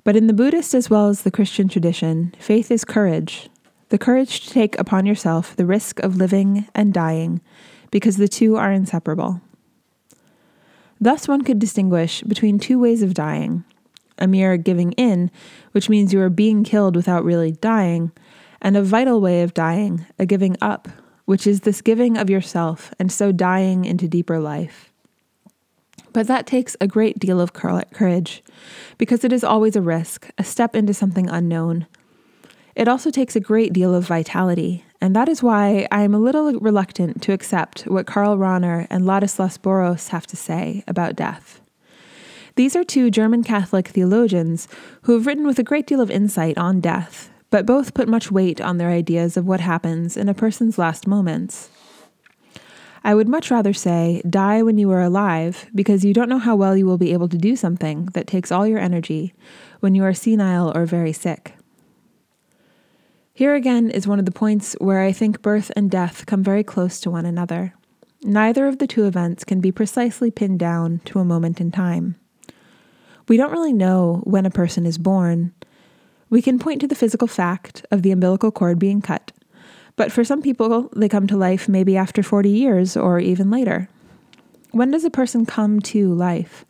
But 0.04 0.16
in 0.16 0.28
the 0.28 0.34
Buddhist 0.34 0.74
as 0.74 0.90
well 0.90 1.10
as 1.10 1.22
the 1.22 1.32
Christian 1.32 1.68
tradition, 1.68 2.34
faith 2.40 2.72
is 2.72 2.84
courage 2.84 3.50
the 3.90 4.00
courage 4.00 4.40
to 4.40 4.50
take 4.50 4.80
upon 4.80 5.06
yourself 5.06 5.56
the 5.56 5.68
risk 5.68 6.00
of 6.00 6.16
living 6.16 6.68
and 6.74 6.92
dying, 6.96 7.42
because 7.92 8.18
the 8.18 8.28
two 8.28 8.56
are 8.56 8.72
inseparable. 8.72 9.40
Thus, 11.00 11.28
one 11.28 11.44
could 11.44 11.60
distinguish 11.60 12.24
between 12.24 12.58
two 12.58 12.80
ways 12.80 13.04
of 13.04 13.14
dying 13.14 13.66
a 14.18 14.28
mere 14.28 14.58
giving 14.58 14.92
in, 14.94 15.32
which 15.72 15.90
means 15.90 16.14
you 16.14 16.22
are 16.22 16.30
being 16.30 16.64
killed 16.64 16.96
without 16.96 17.24
really 17.24 17.52
dying, 17.52 18.12
and 18.62 18.78
a 18.78 18.84
vital 18.84 19.20
way 19.20 19.42
of 19.42 19.54
dying, 19.54 20.06
a 20.18 20.26
giving 20.26 20.56
up, 20.62 20.88
which 21.26 21.48
is 21.48 21.62
this 21.62 21.82
giving 21.82 22.18
of 22.18 22.30
yourself 22.30 22.94
and 23.00 23.12
so 23.12 23.32
dying 23.32 23.86
into 23.86 24.08
deeper 24.08 24.40
life. 24.40 24.92
But 26.12 26.28
that 26.28 26.46
takes 26.46 26.76
a 26.80 26.88
great 26.88 27.18
deal 27.18 27.42
of 27.42 27.54
courage, 27.54 28.44
because 28.98 29.24
it 29.24 29.34
is 29.34 29.44
always 29.44 29.76
a 29.76 29.82
risk, 29.82 30.30
a 30.38 30.44
step 30.44 30.76
into 30.76 30.94
something 30.94 31.28
unknown. 31.28 31.88
It 32.76 32.88
also 32.88 33.10
takes 33.10 33.36
a 33.36 33.40
great 33.40 33.74
deal 33.74 33.96
of 33.96 34.06
vitality, 34.06 34.86
and 35.02 35.16
that 35.16 35.28
is 35.28 35.44
why 35.44 35.88
I 35.92 36.04
am 36.04 36.14
a 36.14 36.20
little 36.20 36.52
reluctant 36.60 37.22
to 37.24 37.34
accept 37.34 37.84
what 37.84 38.06
Karl 38.08 38.38
Rahner 38.38 38.88
and 38.90 39.06
Ladislas 39.06 39.58
Boros 39.60 40.10
have 40.10 40.28
to 40.28 40.36
say 40.36 40.84
about 40.88 41.16
death. 41.16 41.62
These 42.56 42.76
are 42.76 42.84
two 42.84 43.10
German 43.10 43.44
Catholic 43.44 43.88
theologians 43.88 44.68
who 45.04 45.14
have 45.14 45.26
written 45.26 45.48
with 45.48 45.58
a 45.58 45.64
great 45.64 45.88
deal 45.88 46.00
of 46.00 46.12
insight 46.12 46.56
on 46.58 46.82
death, 46.82 47.32
but 47.50 47.66
both 47.66 47.96
put 47.96 48.08
much 48.08 48.32
weight 48.32 48.62
on 48.62 48.78
their 48.78 48.90
ideas 48.90 49.38
of 49.38 49.48
what 49.48 49.60
happens 49.60 50.16
in 50.16 50.30
a 50.30 50.36
person's 50.36 50.78
last 50.78 51.08
moments. 51.08 51.72
I 53.04 53.16
would 53.16 53.28
much 53.28 53.50
rather 53.50 53.74
say, 53.74 54.22
die 54.30 54.62
when 54.62 54.78
you 54.78 54.92
are 54.92 55.02
alive, 55.02 55.66
because 55.74 56.06
you 56.06 56.14
don't 56.14 56.30
know 56.30 56.38
how 56.38 56.56
well 56.56 56.78
you 56.78 56.86
will 56.86 57.00
be 57.00 57.12
able 57.12 57.28
to 57.30 57.38
do 57.38 57.56
something 57.56 58.06
that 58.14 58.28
takes 58.28 58.52
all 58.52 58.68
your 58.68 58.80
energy 58.80 59.34
when 59.80 59.96
you 59.96 60.04
are 60.04 60.14
senile 60.14 60.72
or 60.76 60.86
very 60.86 61.12
sick. 61.12 61.56
Here 63.34 63.56
again 63.56 63.90
is 63.90 64.08
one 64.08 64.20
of 64.20 64.26
the 64.26 64.32
points 64.32 64.76
where 64.80 65.02
I 65.02 65.12
think 65.12 65.42
birth 65.42 65.72
and 65.76 65.90
death 65.90 66.28
come 66.28 66.44
very 66.44 66.64
close 66.64 67.00
to 67.02 67.10
one 67.10 67.26
another. 67.26 67.74
Neither 68.22 68.68
of 68.68 68.78
the 68.78 68.88
two 68.88 69.06
events 69.06 69.44
can 69.44 69.60
be 69.60 69.72
precisely 69.72 70.30
pinned 70.30 70.60
down 70.60 71.02
to 71.06 71.18
a 71.18 71.26
moment 71.26 71.60
in 71.60 71.72
time. 71.72 72.16
We 73.28 73.38
don't 73.38 73.52
really 73.52 73.74
know 73.74 74.22
when 74.26 74.46
a 74.46 74.52
person 74.52 74.86
is 74.86 74.98
born. 74.98 75.54
We 76.30 76.42
can 76.42 76.60
point 76.60 76.82
to 76.82 76.88
the 76.88 76.96
physical 76.96 77.28
fact 77.28 77.86
of 77.92 78.02
the 78.02 78.12
umbilical 78.12 78.52
cord 78.52 78.80
being 78.80 79.02
cut, 79.02 79.32
but 79.96 80.12
for 80.12 80.24
some 80.24 80.42
people, 80.42 80.90
they 80.96 81.08
come 81.08 81.28
to 81.28 81.38
life 81.38 81.70
maybe 81.70 81.96
after 81.96 82.24
40 82.24 82.50
years 82.50 82.98
or 82.98 83.20
even 83.20 83.52
later. 83.52 83.88
When 84.72 84.92
does 84.92 85.06
a 85.06 85.12
person 85.12 85.46
come 85.46 85.80
to 85.82 86.14
life? 86.14 86.66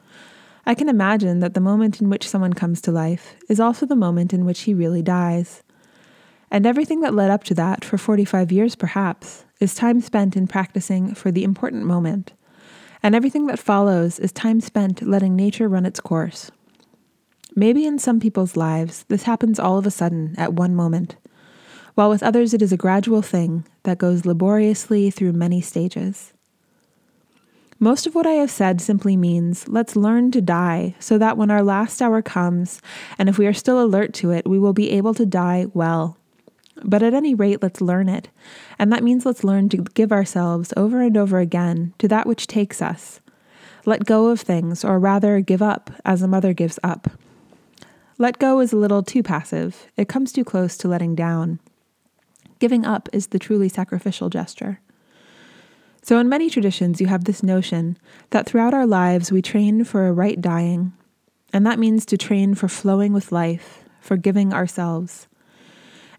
I 0.65 0.75
can 0.75 0.89
imagine 0.89 1.39
that 1.39 1.53
the 1.53 1.59
moment 1.59 2.01
in 2.01 2.09
which 2.09 2.27
someone 2.27 2.53
comes 2.53 2.81
to 2.81 2.91
life 2.91 3.35
is 3.49 3.59
also 3.59 3.85
the 3.85 3.95
moment 3.95 4.33
in 4.33 4.45
which 4.45 4.61
he 4.61 4.73
really 4.73 5.01
dies. 5.01 5.63
And 6.51 6.65
everything 6.65 7.01
that 7.01 7.13
led 7.13 7.31
up 7.31 7.43
to 7.45 7.53
that, 7.55 7.83
for 7.83 7.97
45 7.97 8.51
years 8.51 8.75
perhaps, 8.75 9.45
is 9.59 9.73
time 9.73 10.01
spent 10.01 10.35
in 10.35 10.47
practicing 10.47 11.15
for 11.15 11.31
the 11.31 11.43
important 11.43 11.85
moment 11.85 12.33
and 13.03 13.13
everything 13.13 13.47
that 13.47 13.59
follows 13.59 14.17
is 14.17 14.31
time 14.31 14.61
spent 14.61 15.01
letting 15.01 15.35
nature 15.35 15.67
run 15.67 15.85
its 15.85 15.99
course. 15.99 16.49
Maybe 17.55 17.85
in 17.85 17.99
some 17.99 18.19
people's 18.19 18.55
lives, 18.57 19.05
this 19.09 19.23
happens 19.23 19.59
all 19.59 19.77
of 19.77 19.85
a 19.85 19.91
sudden 19.91 20.33
at 20.37 20.53
one 20.53 20.73
moment, 20.73 21.17
while 21.93 22.09
with 22.09 22.23
others 22.23 22.53
it 22.53 22.61
is 22.61 22.71
a 22.71 22.77
gradual 22.77 23.21
thing 23.21 23.65
that 23.83 23.99
goes 23.99 24.25
laboriously 24.25 25.11
through 25.11 25.33
many 25.33 25.61
stages. 25.61 26.33
Most 27.79 28.07
of 28.07 28.15
what 28.15 28.25
I 28.25 28.31
have 28.31 28.49
said 28.49 28.79
simply 28.79 29.17
means 29.17 29.67
let's 29.67 29.97
learn 29.97 30.31
to 30.31 30.41
die 30.41 30.95
so 30.99 31.17
that 31.17 31.37
when 31.37 31.51
our 31.51 31.61
last 31.61 32.01
hour 32.01 32.21
comes, 32.21 32.81
and 33.19 33.27
if 33.27 33.37
we 33.37 33.45
are 33.45 33.53
still 33.53 33.83
alert 33.83 34.13
to 34.15 34.31
it, 34.31 34.47
we 34.47 34.57
will 34.57 34.73
be 34.73 34.91
able 34.91 35.13
to 35.15 35.25
die 35.25 35.67
well. 35.73 36.17
But 36.83 37.03
at 37.03 37.13
any 37.13 37.35
rate, 37.35 37.61
let's 37.61 37.81
learn 37.81 38.09
it. 38.09 38.29
And 38.79 38.91
that 38.91 39.03
means 39.03 39.25
let's 39.25 39.43
learn 39.43 39.69
to 39.69 39.77
give 39.77 40.11
ourselves 40.11 40.73
over 40.75 41.01
and 41.01 41.15
over 41.15 41.39
again 41.39 41.93
to 41.99 42.07
that 42.07 42.25
which 42.25 42.47
takes 42.47 42.81
us. 42.81 43.19
Let 43.85 44.05
go 44.05 44.27
of 44.27 44.41
things, 44.41 44.83
or 44.83 44.97
rather, 44.97 45.41
give 45.41 45.61
up 45.61 45.91
as 46.05 46.21
a 46.21 46.27
mother 46.27 46.53
gives 46.53 46.79
up. 46.83 47.11
Let 48.17 48.39
go 48.39 48.59
is 48.59 48.71
a 48.71 48.77
little 48.77 49.03
too 49.03 49.23
passive, 49.23 49.87
it 49.97 50.07
comes 50.07 50.31
too 50.31 50.45
close 50.45 50.77
to 50.77 50.87
letting 50.87 51.15
down. 51.15 51.59
Giving 52.59 52.85
up 52.85 53.09
is 53.11 53.27
the 53.27 53.39
truly 53.39 53.67
sacrificial 53.67 54.29
gesture. 54.29 54.79
So, 56.01 56.19
in 56.19 56.29
many 56.29 56.49
traditions, 56.49 57.01
you 57.01 57.07
have 57.07 57.25
this 57.25 57.43
notion 57.43 57.97
that 58.29 58.45
throughout 58.45 58.73
our 58.73 58.85
lives 58.85 59.31
we 59.31 59.41
train 59.41 59.83
for 59.83 60.07
a 60.07 60.13
right 60.13 60.39
dying, 60.39 60.93
and 61.51 61.65
that 61.65 61.79
means 61.79 62.05
to 62.05 62.17
train 62.17 62.55
for 62.55 62.67
flowing 62.67 63.13
with 63.13 63.31
life, 63.31 63.83
for 63.99 64.15
giving 64.15 64.53
ourselves. 64.53 65.27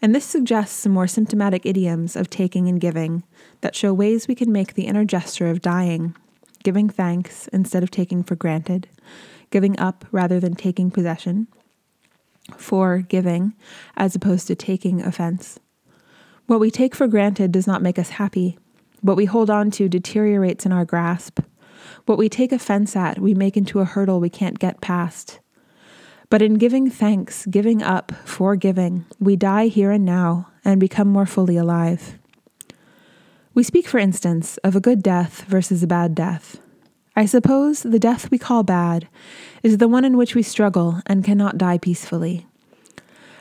And 0.04 0.14
this 0.14 0.26
suggests 0.26 0.76
some 0.76 0.92
more 0.92 1.06
symptomatic 1.06 1.64
idioms 1.64 2.14
of 2.14 2.28
taking 2.28 2.68
and 2.68 2.78
giving 2.78 3.22
that 3.62 3.74
show 3.74 3.94
ways 3.94 4.28
we 4.28 4.34
can 4.34 4.52
make 4.52 4.74
the 4.74 4.84
inner 4.84 5.06
gesture 5.06 5.48
of 5.48 5.62
dying, 5.62 6.14
giving 6.62 6.90
thanks 6.90 7.48
instead 7.54 7.82
of 7.82 7.90
taking 7.90 8.22
for 8.22 8.36
granted, 8.36 8.86
giving 9.48 9.78
up 9.78 10.04
rather 10.12 10.38
than 10.38 10.56
taking 10.56 10.90
possession, 10.90 11.46
for 12.54 12.98
giving 12.98 13.54
as 13.96 14.14
opposed 14.14 14.46
to 14.48 14.54
taking 14.54 15.00
offense. 15.00 15.58
What 16.48 16.60
we 16.60 16.70
take 16.70 16.94
for 16.94 17.08
granted 17.08 17.50
does 17.50 17.66
not 17.66 17.80
make 17.80 17.98
us 17.98 18.10
happy. 18.10 18.58
What 19.00 19.16
we 19.16 19.24
hold 19.24 19.48
on 19.48 19.70
to 19.70 19.88
deteriorates 19.88 20.66
in 20.66 20.72
our 20.72 20.84
grasp. 20.84 21.40
What 22.04 22.18
we 22.18 22.28
take 22.28 22.52
offense 22.52 22.94
at, 22.94 23.20
we 23.20 23.32
make 23.32 23.56
into 23.56 23.80
a 23.80 23.86
hurdle 23.86 24.20
we 24.20 24.28
can't 24.28 24.58
get 24.58 24.82
past. 24.82 25.40
But 26.34 26.42
in 26.42 26.54
giving 26.54 26.90
thanks, 26.90 27.46
giving 27.46 27.80
up, 27.80 28.10
forgiving, 28.24 29.06
we 29.20 29.36
die 29.36 29.68
here 29.68 29.92
and 29.92 30.04
now 30.04 30.48
and 30.64 30.80
become 30.80 31.06
more 31.06 31.26
fully 31.26 31.56
alive. 31.56 32.18
We 33.54 33.62
speak, 33.62 33.86
for 33.86 33.98
instance, 33.98 34.56
of 34.64 34.74
a 34.74 34.80
good 34.80 35.00
death 35.00 35.44
versus 35.44 35.84
a 35.84 35.86
bad 35.86 36.12
death. 36.12 36.58
I 37.14 37.24
suppose 37.24 37.84
the 37.84 38.00
death 38.00 38.32
we 38.32 38.38
call 38.38 38.64
bad 38.64 39.06
is 39.62 39.78
the 39.78 39.86
one 39.86 40.04
in 40.04 40.16
which 40.16 40.34
we 40.34 40.42
struggle 40.42 41.00
and 41.06 41.22
cannot 41.22 41.56
die 41.56 41.78
peacefully. 41.78 42.48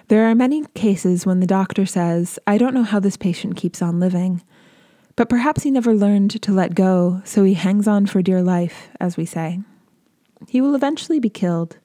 There 0.10 0.30
are 0.30 0.36
many 0.36 0.64
cases 0.76 1.26
when 1.26 1.40
the 1.40 1.48
doctor 1.48 1.88
says, 1.88 2.38
I 2.46 2.60
don't 2.60 2.76
know 2.76 2.84
how 2.84 3.00
this 3.00 3.18
patient 3.18 3.56
keeps 3.56 3.82
on 3.82 4.00
living, 4.00 4.44
but 5.16 5.30
perhaps 5.30 5.64
he 5.64 5.72
never 5.72 5.96
learned 5.96 6.40
to 6.40 6.52
let 6.52 6.76
go, 6.76 7.24
so 7.26 7.44
he 7.44 7.56
hangs 7.56 7.88
on 7.88 8.06
for 8.06 8.22
dear 8.22 8.44
life, 8.44 8.90
as 9.00 9.18
we 9.18 9.26
say. 9.26 9.62
He 10.48 10.62
will 10.62 10.76
eventually 10.76 11.20
be 11.20 11.32
killed, 11.32 11.78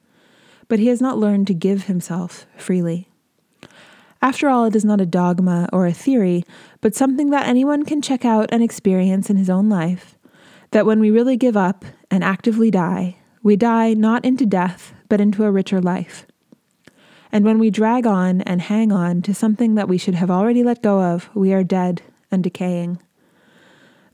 but 0.69 0.79
he 0.79 0.89
has 0.89 1.01
not 1.01 1.19
learned 1.19 1.47
to 1.47 1.55
give 1.55 1.85
himself 1.85 2.47
freely. 2.57 3.09
After 4.21 4.49
all, 4.49 4.65
it 4.65 4.77
is 4.77 4.85
not 4.85 5.01
a 5.01 5.07
dogma 5.07 5.69
or 5.73 5.87
a 5.87 5.93
theory, 5.93 6.45
but 6.81 6.95
something 6.95 7.31
that 7.31 7.47
anyone 7.47 7.85
can 7.85 8.03
check 8.03 8.25
out 8.25 8.49
and 8.53 8.63
experience 8.63 9.31
in 9.31 9.37
his 9.37 9.51
own 9.51 9.69
life 9.69 10.17
that 10.71 10.87
when 10.87 11.01
we 11.01 11.11
really 11.11 11.37
give 11.37 11.57
up 11.57 11.85
and 12.11 12.23
actively 12.23 12.71
die, 12.71 13.17
we 13.43 13.57
die 13.57 13.95
not 13.95 14.25
into 14.25 14.45
death, 14.45 14.93
but 15.09 15.21
into 15.21 15.45
a 15.45 15.51
richer 15.51 15.81
life. 15.81 16.27
And 17.31 17.45
when 17.45 17.59
we 17.59 17.71
drag 17.71 18.07
on 18.07 18.41
and 18.43 18.61
hang 18.61 18.91
on 18.91 19.23
to 19.23 19.35
something 19.35 19.75
that 19.75 19.89
we 19.89 19.99
should 19.99 20.15
have 20.15 20.31
already 20.31 20.63
let 20.63 20.83
go 20.83 21.01
of, 21.01 21.31
we 21.35 21.53
are 21.53 21.65
dead 21.65 22.03
and 22.31 22.43
decaying. 22.43 23.01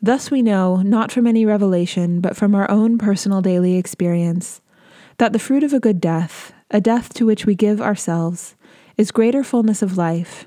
Thus 0.02 0.30
we 0.30 0.42
know, 0.42 0.82
not 0.82 1.10
from 1.10 1.26
any 1.26 1.46
revelation, 1.46 2.20
but 2.20 2.36
from 2.36 2.54
our 2.54 2.70
own 2.70 2.98
personal 2.98 3.40
daily 3.40 3.76
experience, 3.76 4.60
that 5.18 5.32
the 5.32 5.38
fruit 5.38 5.62
of 5.62 5.72
a 5.72 5.80
good 5.80 6.00
death, 6.00 6.52
a 6.70 6.80
death 6.80 7.12
to 7.14 7.26
which 7.26 7.46
we 7.46 7.54
give 7.54 7.80
ourselves, 7.80 8.56
is 8.96 9.10
greater 9.10 9.44
fullness 9.44 9.82
of 9.82 9.96
life, 9.96 10.46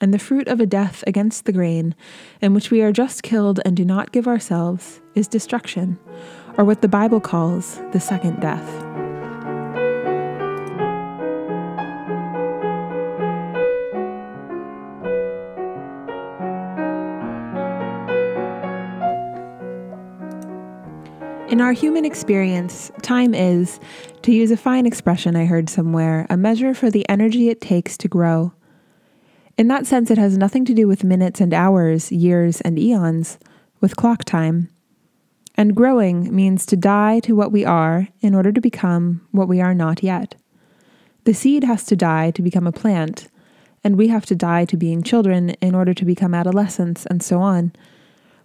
and 0.00 0.14
the 0.14 0.18
fruit 0.18 0.48
of 0.48 0.60
a 0.60 0.66
death 0.66 1.04
against 1.06 1.44
the 1.44 1.52
grain, 1.52 1.94
in 2.40 2.54
which 2.54 2.70
we 2.70 2.80
are 2.82 2.92
just 2.92 3.22
killed 3.22 3.60
and 3.64 3.76
do 3.76 3.84
not 3.84 4.12
give 4.12 4.28
ourselves, 4.28 5.00
is 5.14 5.28
destruction, 5.28 5.98
or 6.56 6.64
what 6.64 6.82
the 6.82 6.88
Bible 6.88 7.20
calls 7.20 7.80
the 7.92 8.00
second 8.00 8.40
death. 8.40 8.87
In 21.48 21.62
our 21.62 21.72
human 21.72 22.04
experience, 22.04 22.92
time 23.00 23.32
is, 23.32 23.80
to 24.20 24.32
use 24.32 24.50
a 24.50 24.56
fine 24.56 24.84
expression 24.84 25.34
I 25.34 25.46
heard 25.46 25.70
somewhere, 25.70 26.26
a 26.28 26.36
measure 26.36 26.74
for 26.74 26.90
the 26.90 27.08
energy 27.08 27.48
it 27.48 27.62
takes 27.62 27.96
to 27.98 28.08
grow. 28.08 28.52
In 29.56 29.68
that 29.68 29.86
sense, 29.86 30.10
it 30.10 30.18
has 30.18 30.36
nothing 30.36 30.66
to 30.66 30.74
do 30.74 30.86
with 30.86 31.04
minutes 31.04 31.40
and 31.40 31.54
hours, 31.54 32.12
years 32.12 32.60
and 32.60 32.78
eons, 32.78 33.38
with 33.80 33.96
clock 33.96 34.24
time. 34.24 34.68
And 35.54 35.74
growing 35.74 36.36
means 36.36 36.66
to 36.66 36.76
die 36.76 37.18
to 37.20 37.34
what 37.34 37.50
we 37.50 37.64
are 37.64 38.08
in 38.20 38.34
order 38.34 38.52
to 38.52 38.60
become 38.60 39.26
what 39.30 39.48
we 39.48 39.62
are 39.62 39.74
not 39.74 40.02
yet. 40.02 40.34
The 41.24 41.32
seed 41.32 41.64
has 41.64 41.84
to 41.84 41.96
die 41.96 42.30
to 42.32 42.42
become 42.42 42.66
a 42.66 42.72
plant, 42.72 43.28
and 43.82 43.96
we 43.96 44.08
have 44.08 44.26
to 44.26 44.36
die 44.36 44.66
to 44.66 44.76
being 44.76 45.02
children 45.02 45.50
in 45.62 45.74
order 45.74 45.94
to 45.94 46.04
become 46.04 46.34
adolescents, 46.34 47.06
and 47.06 47.22
so 47.22 47.40
on. 47.40 47.72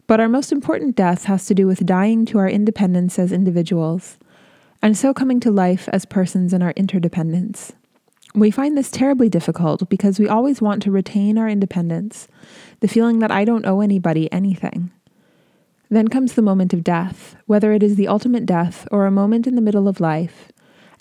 But 0.05 0.19
our 0.19 0.27
most 0.27 0.51
important 0.51 0.95
death 0.95 1.25
has 1.25 1.45
to 1.45 1.55
do 1.55 1.65
with 1.65 1.85
dying 1.85 2.25
to 2.27 2.37
our 2.37 2.49
independence 2.49 3.17
as 3.17 3.31
individuals, 3.31 4.17
and 4.81 4.97
so 4.97 5.13
coming 5.13 5.39
to 5.39 5.51
life 5.51 5.87
as 5.93 6.05
persons 6.05 6.53
in 6.53 6.61
our 6.61 6.71
interdependence. 6.71 7.71
We 8.35 8.51
find 8.51 8.77
this 8.77 8.91
terribly 8.91 9.29
difficult 9.29 9.87
because 9.89 10.19
we 10.19 10.27
always 10.27 10.61
want 10.61 10.81
to 10.83 10.91
retain 10.91 11.37
our 11.37 11.47
independence, 11.47 12.27
the 12.79 12.87
feeling 12.87 13.19
that 13.19 13.31
I 13.31 13.45
don't 13.45 13.65
owe 13.65 13.79
anybody 13.79 14.31
anything. 14.31 14.91
Then 15.89 16.07
comes 16.07 16.33
the 16.33 16.41
moment 16.41 16.73
of 16.73 16.83
death, 16.83 17.35
whether 17.45 17.71
it 17.71 17.83
is 17.83 17.95
the 17.95 18.07
ultimate 18.07 18.45
death 18.45 18.87
or 18.91 19.05
a 19.05 19.11
moment 19.11 19.45
in 19.45 19.55
the 19.55 19.61
middle 19.61 19.87
of 19.87 19.99
life, 19.99 20.51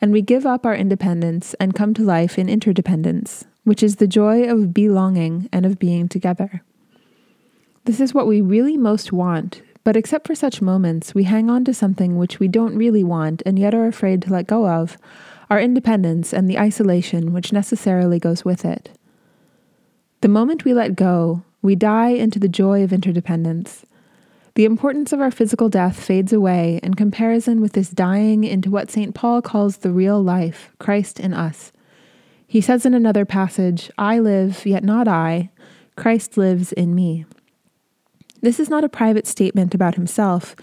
and 0.00 0.12
we 0.12 0.20
give 0.20 0.44
up 0.44 0.66
our 0.66 0.76
independence 0.76 1.54
and 1.54 1.74
come 1.74 1.94
to 1.94 2.02
life 2.02 2.38
in 2.38 2.48
interdependence, 2.48 3.46
which 3.64 3.82
is 3.82 3.96
the 3.96 4.06
joy 4.06 4.44
of 4.44 4.74
belonging 4.74 5.48
and 5.52 5.64
of 5.64 5.78
being 5.78 6.08
together. 6.08 6.62
This 7.84 8.00
is 8.00 8.14
what 8.14 8.28
we 8.28 8.40
really 8.40 8.76
most 8.76 9.12
want, 9.12 9.60
but 9.82 9.96
except 9.96 10.28
for 10.28 10.36
such 10.36 10.62
moments, 10.62 11.14
we 11.14 11.24
hang 11.24 11.50
on 11.50 11.64
to 11.64 11.74
something 11.74 12.16
which 12.16 12.38
we 12.38 12.46
don't 12.46 12.76
really 12.76 13.02
want 13.02 13.42
and 13.44 13.58
yet 13.58 13.74
are 13.74 13.88
afraid 13.88 14.22
to 14.22 14.32
let 14.32 14.46
go 14.46 14.68
of 14.68 14.96
our 15.50 15.60
independence 15.60 16.32
and 16.32 16.48
the 16.48 16.58
isolation 16.58 17.32
which 17.32 17.52
necessarily 17.52 18.20
goes 18.20 18.44
with 18.44 18.64
it. 18.64 18.90
The 20.20 20.28
moment 20.28 20.64
we 20.64 20.72
let 20.72 20.94
go, 20.94 21.42
we 21.60 21.74
die 21.74 22.10
into 22.10 22.38
the 22.38 22.48
joy 22.48 22.84
of 22.84 22.92
interdependence. 22.92 23.84
The 24.54 24.64
importance 24.64 25.12
of 25.12 25.20
our 25.20 25.32
physical 25.32 25.68
death 25.68 25.98
fades 25.98 26.32
away 26.32 26.78
in 26.84 26.94
comparison 26.94 27.60
with 27.60 27.72
this 27.72 27.90
dying 27.90 28.44
into 28.44 28.70
what 28.70 28.92
St. 28.92 29.14
Paul 29.14 29.42
calls 29.42 29.78
the 29.78 29.90
real 29.90 30.22
life, 30.22 30.70
Christ 30.78 31.18
in 31.18 31.34
us. 31.34 31.72
He 32.46 32.60
says 32.60 32.86
in 32.86 32.94
another 32.94 33.24
passage, 33.24 33.90
I 33.98 34.20
live, 34.20 34.64
yet 34.64 34.84
not 34.84 35.08
I, 35.08 35.50
Christ 35.96 36.36
lives 36.36 36.72
in 36.72 36.94
me. 36.94 37.24
This 38.42 38.60
is 38.60 38.68
not 38.68 38.84
a 38.84 38.88
private 38.88 39.26
statement 39.26 39.74
about 39.74 39.94
himself. 39.94 40.54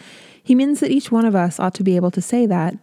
He 0.44 0.54
means 0.54 0.80
that 0.82 0.92
each 0.92 1.12
one 1.12 1.26
of 1.26 1.36
us 1.36 1.60
ought 1.60 1.74
to 1.76 1.84
be 1.84 1.96
able 1.96 2.12
to 2.12 2.22
say 2.22 2.46
that. 2.46 2.76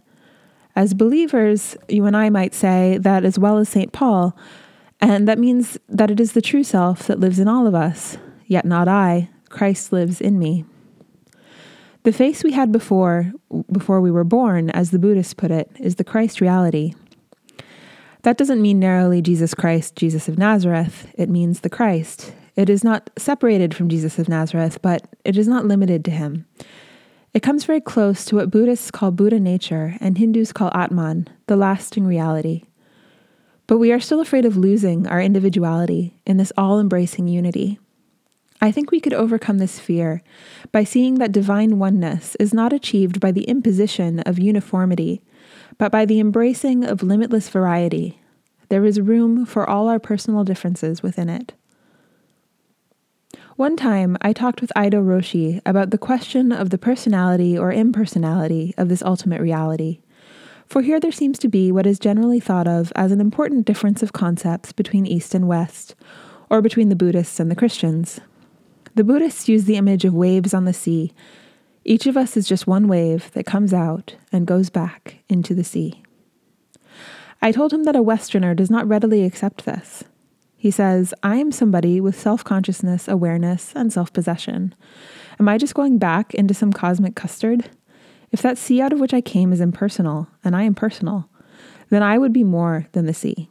As 0.74 0.94
believers, 0.94 1.76
you 1.88 2.04
and 2.06 2.16
I 2.16 2.30
might 2.30 2.54
say 2.54 2.98
that 2.98 3.24
as 3.24 3.38
well 3.38 3.58
as 3.58 3.68
St. 3.68 3.92
Paul, 3.92 4.36
and 5.00 5.28
that 5.28 5.38
means 5.38 5.78
that 5.88 6.10
it 6.10 6.20
is 6.20 6.32
the 6.32 6.42
true 6.42 6.64
self 6.64 7.06
that 7.06 7.20
lives 7.20 7.38
in 7.38 7.48
all 7.48 7.66
of 7.66 7.74
us, 7.74 8.18
yet 8.46 8.64
not 8.64 8.88
I. 8.88 9.28
Christ 9.48 9.92
lives 9.92 10.20
in 10.20 10.38
me. 10.38 10.64
The 12.04 12.12
face 12.12 12.42
we 12.44 12.52
had 12.52 12.72
before, 12.72 13.32
before 13.70 14.00
we 14.00 14.10
were 14.10 14.24
born, 14.24 14.70
as 14.70 14.90
the 14.90 14.98
Buddhists 14.98 15.34
put 15.34 15.50
it, 15.50 15.70
is 15.78 15.96
the 15.96 16.04
Christ 16.04 16.40
reality. 16.40 16.94
That 18.22 18.38
doesn't 18.38 18.62
mean 18.62 18.78
narrowly 18.78 19.22
Jesus 19.22 19.54
Christ, 19.54 19.96
Jesus 19.96 20.28
of 20.28 20.38
Nazareth. 20.38 21.08
It 21.14 21.28
means 21.28 21.60
the 21.60 21.70
Christ. 21.70 22.32
It 22.56 22.70
is 22.70 22.82
not 22.82 23.10
separated 23.18 23.74
from 23.74 23.90
Jesus 23.90 24.18
of 24.18 24.28
Nazareth, 24.28 24.80
but 24.80 25.06
it 25.24 25.36
is 25.36 25.46
not 25.46 25.66
limited 25.66 26.04
to 26.06 26.10
him. 26.10 26.46
It 27.34 27.42
comes 27.42 27.64
very 27.64 27.82
close 27.82 28.24
to 28.24 28.36
what 28.36 28.50
Buddhists 28.50 28.90
call 28.90 29.10
Buddha 29.10 29.38
nature 29.38 29.96
and 30.00 30.16
Hindus 30.16 30.54
call 30.54 30.70
Atman, 30.74 31.28
the 31.48 31.56
lasting 31.56 32.06
reality. 32.06 32.64
But 33.66 33.76
we 33.76 33.92
are 33.92 34.00
still 34.00 34.20
afraid 34.20 34.46
of 34.46 34.56
losing 34.56 35.06
our 35.06 35.20
individuality 35.20 36.18
in 36.24 36.38
this 36.38 36.52
all 36.56 36.80
embracing 36.80 37.28
unity. 37.28 37.78
I 38.58 38.72
think 38.72 38.90
we 38.90 39.00
could 39.00 39.12
overcome 39.12 39.58
this 39.58 39.78
fear 39.78 40.22
by 40.72 40.84
seeing 40.84 41.16
that 41.16 41.32
divine 41.32 41.78
oneness 41.78 42.36
is 42.36 42.54
not 42.54 42.72
achieved 42.72 43.20
by 43.20 43.32
the 43.32 43.44
imposition 43.44 44.20
of 44.20 44.38
uniformity, 44.38 45.20
but 45.76 45.92
by 45.92 46.06
the 46.06 46.20
embracing 46.20 46.84
of 46.84 47.02
limitless 47.02 47.50
variety. 47.50 48.18
There 48.70 48.86
is 48.86 48.98
room 48.98 49.44
for 49.44 49.68
all 49.68 49.88
our 49.88 49.98
personal 49.98 50.42
differences 50.42 51.02
within 51.02 51.28
it. 51.28 51.52
One 53.56 53.74
time, 53.74 54.18
I 54.20 54.34
talked 54.34 54.60
with 54.60 54.70
Eido 54.76 55.02
Roshi 55.02 55.62
about 55.64 55.88
the 55.88 55.96
question 55.96 56.52
of 56.52 56.68
the 56.68 56.76
personality 56.76 57.56
or 57.56 57.72
impersonality 57.72 58.74
of 58.76 58.90
this 58.90 59.00
ultimate 59.00 59.40
reality. 59.40 60.00
For 60.66 60.82
here 60.82 61.00
there 61.00 61.10
seems 61.10 61.38
to 61.38 61.48
be 61.48 61.72
what 61.72 61.86
is 61.86 61.98
generally 61.98 62.38
thought 62.38 62.68
of 62.68 62.92
as 62.94 63.12
an 63.12 63.20
important 63.20 63.64
difference 63.64 64.02
of 64.02 64.12
concepts 64.12 64.72
between 64.72 65.06
East 65.06 65.34
and 65.34 65.48
West, 65.48 65.94
or 66.50 66.60
between 66.60 66.90
the 66.90 66.94
Buddhists 66.94 67.40
and 67.40 67.50
the 67.50 67.56
Christians. 67.56 68.20
The 68.94 69.04
Buddhists 69.04 69.48
use 69.48 69.64
the 69.64 69.76
image 69.76 70.04
of 70.04 70.12
waves 70.12 70.52
on 70.52 70.66
the 70.66 70.74
sea. 70.74 71.14
Each 71.82 72.06
of 72.06 72.14
us 72.14 72.36
is 72.36 72.46
just 72.46 72.66
one 72.66 72.88
wave 72.88 73.32
that 73.32 73.46
comes 73.46 73.72
out 73.72 74.16
and 74.30 74.46
goes 74.46 74.68
back 74.68 75.20
into 75.30 75.54
the 75.54 75.64
sea. 75.64 76.02
I 77.40 77.52
told 77.52 77.72
him 77.72 77.84
that 77.84 77.96
a 77.96 78.02
Westerner 78.02 78.54
does 78.54 78.70
not 78.70 78.86
readily 78.86 79.24
accept 79.24 79.64
this. 79.64 80.04
He 80.66 80.72
says, 80.72 81.14
I 81.22 81.36
am 81.36 81.52
somebody 81.52 82.00
with 82.00 82.18
self 82.18 82.42
consciousness, 82.42 83.06
awareness, 83.06 83.72
and 83.76 83.92
self 83.92 84.12
possession. 84.12 84.74
Am 85.38 85.48
I 85.48 85.58
just 85.58 85.76
going 85.76 85.96
back 85.96 86.34
into 86.34 86.54
some 86.54 86.72
cosmic 86.72 87.14
custard? 87.14 87.70
If 88.32 88.42
that 88.42 88.58
sea 88.58 88.80
out 88.80 88.92
of 88.92 88.98
which 88.98 89.14
I 89.14 89.20
came 89.20 89.52
is 89.52 89.60
impersonal, 89.60 90.26
and 90.42 90.56
I 90.56 90.64
am 90.64 90.74
personal, 90.74 91.30
then 91.88 92.02
I 92.02 92.18
would 92.18 92.32
be 92.32 92.42
more 92.42 92.88
than 92.90 93.06
the 93.06 93.14
sea. 93.14 93.48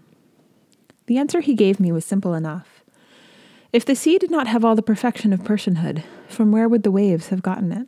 The 1.06 1.18
answer 1.18 1.40
he 1.40 1.54
gave 1.54 1.80
me 1.80 1.90
was 1.94 2.04
simple 2.04 2.34
enough. 2.34 2.84
If 3.72 3.86
the 3.86 3.96
sea 3.96 4.18
did 4.18 4.30
not 4.30 4.48
have 4.48 4.66
all 4.66 4.76
the 4.76 4.82
perfection 4.82 5.32
of 5.32 5.40
personhood, 5.40 6.04
from 6.28 6.52
where 6.52 6.68
would 6.68 6.84
the 6.84 6.92
waves 6.92 7.30
have 7.30 7.42
gotten 7.42 7.72
it? 7.72 7.88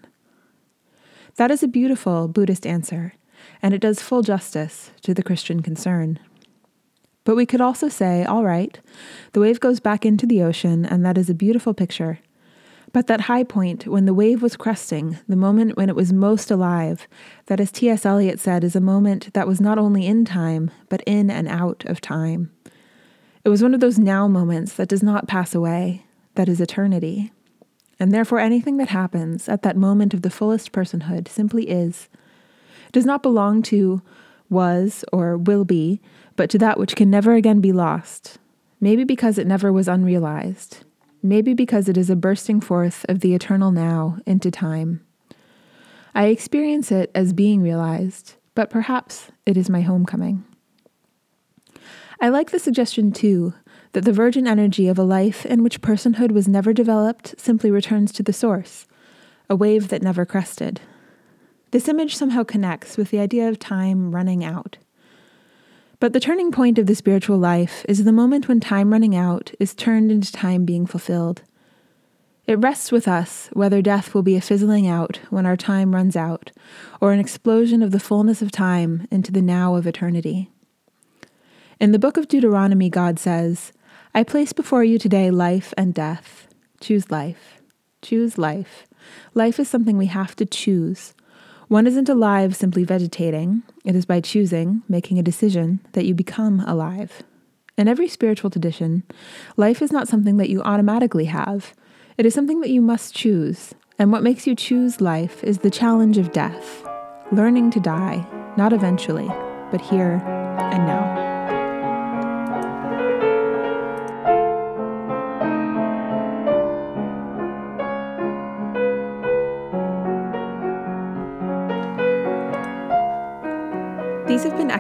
That 1.36 1.52
is 1.52 1.62
a 1.62 1.68
beautiful 1.68 2.30
Buddhist 2.30 2.66
answer, 2.66 3.12
and 3.62 3.74
it 3.74 3.82
does 3.82 4.02
full 4.02 4.22
justice 4.22 4.92
to 5.02 5.14
the 5.14 5.22
Christian 5.22 5.62
concern. 5.62 6.18
But 7.28 7.36
we 7.36 7.46
could 7.46 7.60
also 7.60 7.90
say, 7.90 8.24
all 8.24 8.46
right, 8.46 8.80
the 9.34 9.42
wave 9.42 9.60
goes 9.60 9.82
back 9.82 10.06
into 10.06 10.26
the 10.26 10.42
ocean, 10.42 10.86
and 10.86 11.06
that 11.06 11.18
is 11.18 11.30
a 11.30 11.34
beautiful 11.34 11.74
picture. 11.74 12.20
But 12.94 13.08
that 13.08 13.20
high 13.28 13.44
point, 13.44 13.86
when 13.86 14.06
the 14.06 14.14
wave 14.14 14.42
was 14.42 14.56
cresting, 14.56 15.20
the 15.28 15.36
moment 15.36 15.76
when 15.76 15.90
it 15.90 15.96
was 15.98 16.14
most 16.14 16.50
alive, 16.50 17.06
that, 17.48 17.60
as 17.60 17.70
T.S. 17.70 18.06
Eliot 18.06 18.40
said, 18.40 18.64
is 18.64 18.78
a 18.78 18.80
moment 18.80 19.34
that 19.34 19.46
was 19.46 19.60
not 19.60 19.78
only 19.78 20.06
in 20.06 20.24
time, 20.24 20.72
but 20.88 21.04
in 21.06 21.30
and 21.30 21.50
out 21.50 21.84
of 21.86 22.00
time. 22.00 22.50
It 23.44 23.50
was 23.50 23.62
one 23.62 23.74
of 23.74 23.82
those 23.82 24.00
now 24.00 24.30
moments 24.30 24.72
that 24.76 24.88
does 24.88 25.04
not 25.04 25.28
pass 25.28 25.54
away, 25.54 26.06
that 26.36 26.48
is 26.48 26.62
eternity. 26.62 27.34
And 28.00 28.14
therefore, 28.14 28.40
anything 28.40 28.78
that 28.78 28.88
happens 28.88 29.50
at 29.50 29.64
that 29.64 29.76
moment 29.76 30.14
of 30.14 30.22
the 30.22 30.30
fullest 30.30 30.72
personhood 30.72 31.28
simply 31.28 31.70
is. 31.70 32.08
It 32.86 32.94
does 32.94 33.06
not 33.06 33.22
belong 33.22 33.64
to, 33.64 34.02
was, 34.50 35.04
or 35.12 35.38
will 35.38 35.66
be, 35.66 36.00
but 36.38 36.50
to 36.52 36.58
that 36.60 36.80
which 36.80 36.96
can 36.96 37.10
never 37.10 37.34
again 37.34 37.60
be 37.60 37.74
lost, 37.74 38.38
maybe 38.80 39.04
because 39.04 39.38
it 39.38 39.48
never 39.48 39.74
was 39.74 39.90
unrealized, 39.90 40.86
maybe 41.22 41.54
because 41.54 41.90
it 41.90 41.98
is 41.98 42.10
a 42.10 42.16
bursting 42.16 42.62
forth 42.62 43.06
of 43.10 43.20
the 43.20 43.36
eternal 43.36 43.72
now 43.72 44.18
into 44.26 44.50
time. 44.50 45.02
I 46.16 46.28
experience 46.28 46.92
it 46.92 47.12
as 47.14 47.34
being 47.34 47.62
realized, 47.62 48.36
but 48.56 48.70
perhaps 48.70 49.32
it 49.46 49.58
is 49.58 49.70
my 49.70 49.82
homecoming. 49.82 50.46
I 52.22 52.30
like 52.30 52.52
the 52.52 52.60
suggestion, 52.60 53.12
too, 53.12 53.54
that 53.92 54.06
the 54.06 54.14
virgin 54.14 54.48
energy 54.48 54.88
of 54.88 54.98
a 54.98 55.04
life 55.04 55.46
in 55.46 55.64
which 55.64 55.82
personhood 55.82 56.32
was 56.32 56.48
never 56.48 56.74
developed 56.74 57.36
simply 57.40 57.70
returns 57.70 58.12
to 58.14 58.24
the 58.24 58.34
source, 58.34 58.88
a 59.50 59.56
wave 59.56 59.90
that 59.90 60.02
never 60.02 60.26
crested. 60.26 60.82
This 61.72 61.88
image 61.88 62.16
somehow 62.16 62.44
connects 62.44 62.98
with 62.98 63.12
the 63.12 63.20
idea 63.20 63.50
of 63.50 63.60
time 63.60 64.14
running 64.14 64.44
out. 64.44 64.78
But 66.00 66.14
the 66.14 66.20
turning 66.20 66.52
point 66.52 66.78
of 66.78 66.86
the 66.86 66.96
spiritual 66.96 67.38
life 67.40 67.84
is 67.90 68.04
the 68.04 68.12
moment 68.12 68.48
when 68.48 68.60
time 68.60 68.92
running 68.92 69.16
out 69.16 69.52
is 69.60 69.74
turned 69.74 70.12
into 70.12 70.32
time 70.32 70.64
being 70.64 70.86
fulfilled. 70.86 71.42
It 72.46 72.60
rests 72.60 72.92
with 72.92 73.08
us 73.08 73.50
whether 73.54 73.82
death 73.82 74.14
will 74.14 74.22
be 74.22 74.36
a 74.36 74.42
fizzling 74.42 74.88
out 74.88 75.20
when 75.32 75.46
our 75.46 75.58
time 75.58 75.96
runs 75.96 76.16
out, 76.16 76.52
or 77.02 77.12
an 77.12 77.20
explosion 77.20 77.82
of 77.82 77.92
the 77.92 78.00
fullness 78.00 78.44
of 78.44 78.52
time 78.52 79.08
into 79.10 79.32
the 79.32 79.42
now 79.42 79.76
of 79.76 79.88
eternity. 79.88 80.52
In 81.80 81.92
the 81.92 82.00
book 82.00 82.16
of 82.16 82.28
Deuteronomy, 82.28 82.90
God 82.90 83.20
says, 83.20 83.74
I 84.14 84.24
place 84.24 84.54
before 84.54 84.84
you 84.84 84.98
today 84.98 85.32
life 85.32 85.74
and 85.78 85.94
death. 85.94 86.48
Choose 86.80 87.10
life. 87.10 87.60
Choose 88.02 88.38
life. 88.38 88.88
Life 89.34 89.60
is 89.60 89.68
something 89.68 89.98
we 89.98 90.06
have 90.06 90.36
to 90.38 90.46
choose. 90.46 91.14
One 91.68 91.86
isn't 91.86 92.08
alive 92.08 92.56
simply 92.56 92.86
vegetating, 92.86 93.62
it 93.84 93.94
is 93.94 94.06
by 94.06 94.22
choosing, 94.22 94.84
making 94.88 95.20
a 95.20 95.24
decision, 95.24 95.82
that 95.92 96.06
you 96.06 96.14
become 96.14 96.62
alive. 96.62 97.24
In 97.78 97.90
every 97.90 98.08
spiritual 98.08 98.50
tradition, 98.50 99.04
life 99.58 99.82
is 99.82 99.92
not 99.92 100.08
something 100.08 100.38
that 100.38 100.50
you 100.50 100.62
automatically 100.62 101.26
have, 101.26 101.74
it 102.18 102.26
is 102.26 102.34
something 102.34 102.62
that 102.62 102.70
you 102.70 102.82
must 102.82 103.14
choose. 103.14 103.76
And 104.00 104.14
what 104.14 104.24
makes 104.24 104.48
you 104.48 104.56
choose 104.56 105.02
life 105.02 105.44
is 105.44 105.58
the 105.58 105.70
challenge 105.70 106.18
of 106.18 106.32
death, 106.32 106.88
learning 107.34 107.72
to 107.72 107.82
die, 107.82 108.26
not 108.56 108.72
eventually, 108.72 109.28
but 109.70 109.82
here 109.82 110.24
and 110.24 110.86
now. 110.88 111.27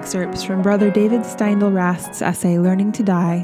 Excerpts 0.07 0.41
from 0.41 0.61
Brother 0.61 0.89
David 0.89 1.23
Steindl 1.23 1.75
Rast's 1.75 2.21
essay 2.21 2.57
Learning 2.57 2.93
to 2.93 3.03
Die, 3.03 3.41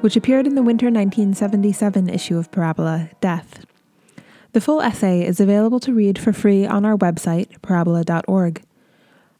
which 0.00 0.16
appeared 0.16 0.44
in 0.44 0.56
the 0.56 0.62
winter 0.62 0.86
1977 0.86 2.08
issue 2.08 2.36
of 2.36 2.50
Parabola, 2.50 3.10
Death. 3.20 3.64
The 4.50 4.60
full 4.60 4.80
essay 4.80 5.24
is 5.24 5.38
available 5.38 5.78
to 5.78 5.94
read 5.94 6.18
for 6.18 6.32
free 6.32 6.66
on 6.66 6.84
our 6.84 6.96
website, 6.96 7.62
parabola.org. 7.62 8.60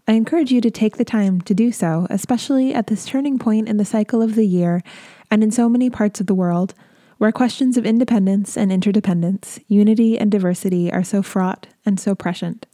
I 0.06 0.12
encourage 0.12 0.52
you 0.52 0.60
to 0.60 0.70
take 0.70 0.96
the 0.96 1.04
time 1.04 1.40
to 1.40 1.54
do 1.54 1.72
so, 1.72 2.06
especially 2.08 2.72
at 2.72 2.86
this 2.86 3.04
turning 3.04 3.36
point 3.36 3.68
in 3.68 3.76
the 3.76 3.84
cycle 3.84 4.22
of 4.22 4.36
the 4.36 4.46
year 4.46 4.80
and 5.28 5.42
in 5.42 5.50
so 5.50 5.68
many 5.68 5.90
parts 5.90 6.20
of 6.20 6.28
the 6.28 6.36
world 6.36 6.74
where 7.18 7.32
questions 7.32 7.78
of 7.78 7.84
independence 7.84 8.56
and 8.56 8.70
interdependence, 8.70 9.58
unity 9.66 10.16
and 10.16 10.30
diversity 10.30 10.92
are 10.92 11.02
so 11.02 11.20
fraught 11.20 11.66
and 11.84 11.98
so 11.98 12.14
prescient. 12.14 12.66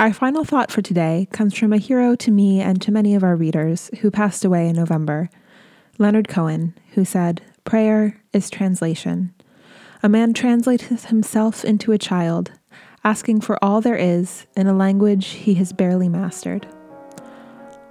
Our 0.00 0.14
final 0.14 0.46
thought 0.46 0.72
for 0.72 0.80
today 0.80 1.28
comes 1.30 1.54
from 1.54 1.74
a 1.74 1.76
hero 1.76 2.14
to 2.16 2.30
me 2.30 2.62
and 2.62 2.80
to 2.80 2.90
many 2.90 3.14
of 3.14 3.22
our 3.22 3.36
readers 3.36 3.90
who 4.00 4.10
passed 4.10 4.46
away 4.46 4.66
in 4.66 4.76
November, 4.76 5.28
Leonard 5.98 6.26
Cohen, 6.26 6.74
who 6.94 7.04
said, 7.04 7.42
Prayer 7.66 8.18
is 8.32 8.48
translation. 8.48 9.34
A 10.02 10.08
man 10.08 10.32
translates 10.32 11.04
himself 11.04 11.66
into 11.66 11.92
a 11.92 11.98
child, 11.98 12.50
asking 13.04 13.42
for 13.42 13.62
all 13.62 13.82
there 13.82 13.94
is 13.94 14.46
in 14.56 14.66
a 14.66 14.72
language 14.72 15.26
he 15.26 15.52
has 15.56 15.74
barely 15.74 16.08
mastered. 16.08 16.66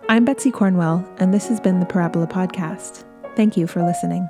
I'm 0.10 0.26
Betsy 0.26 0.50
Cornwell, 0.50 1.08
and 1.20 1.32
this 1.32 1.48
has 1.50 1.60
been 1.60 1.80
the 1.80 1.86
Parabola 1.86 2.26
Podcast. 2.26 3.04
Thank 3.36 3.56
you 3.56 3.68
for 3.68 3.84
listening. 3.84 4.28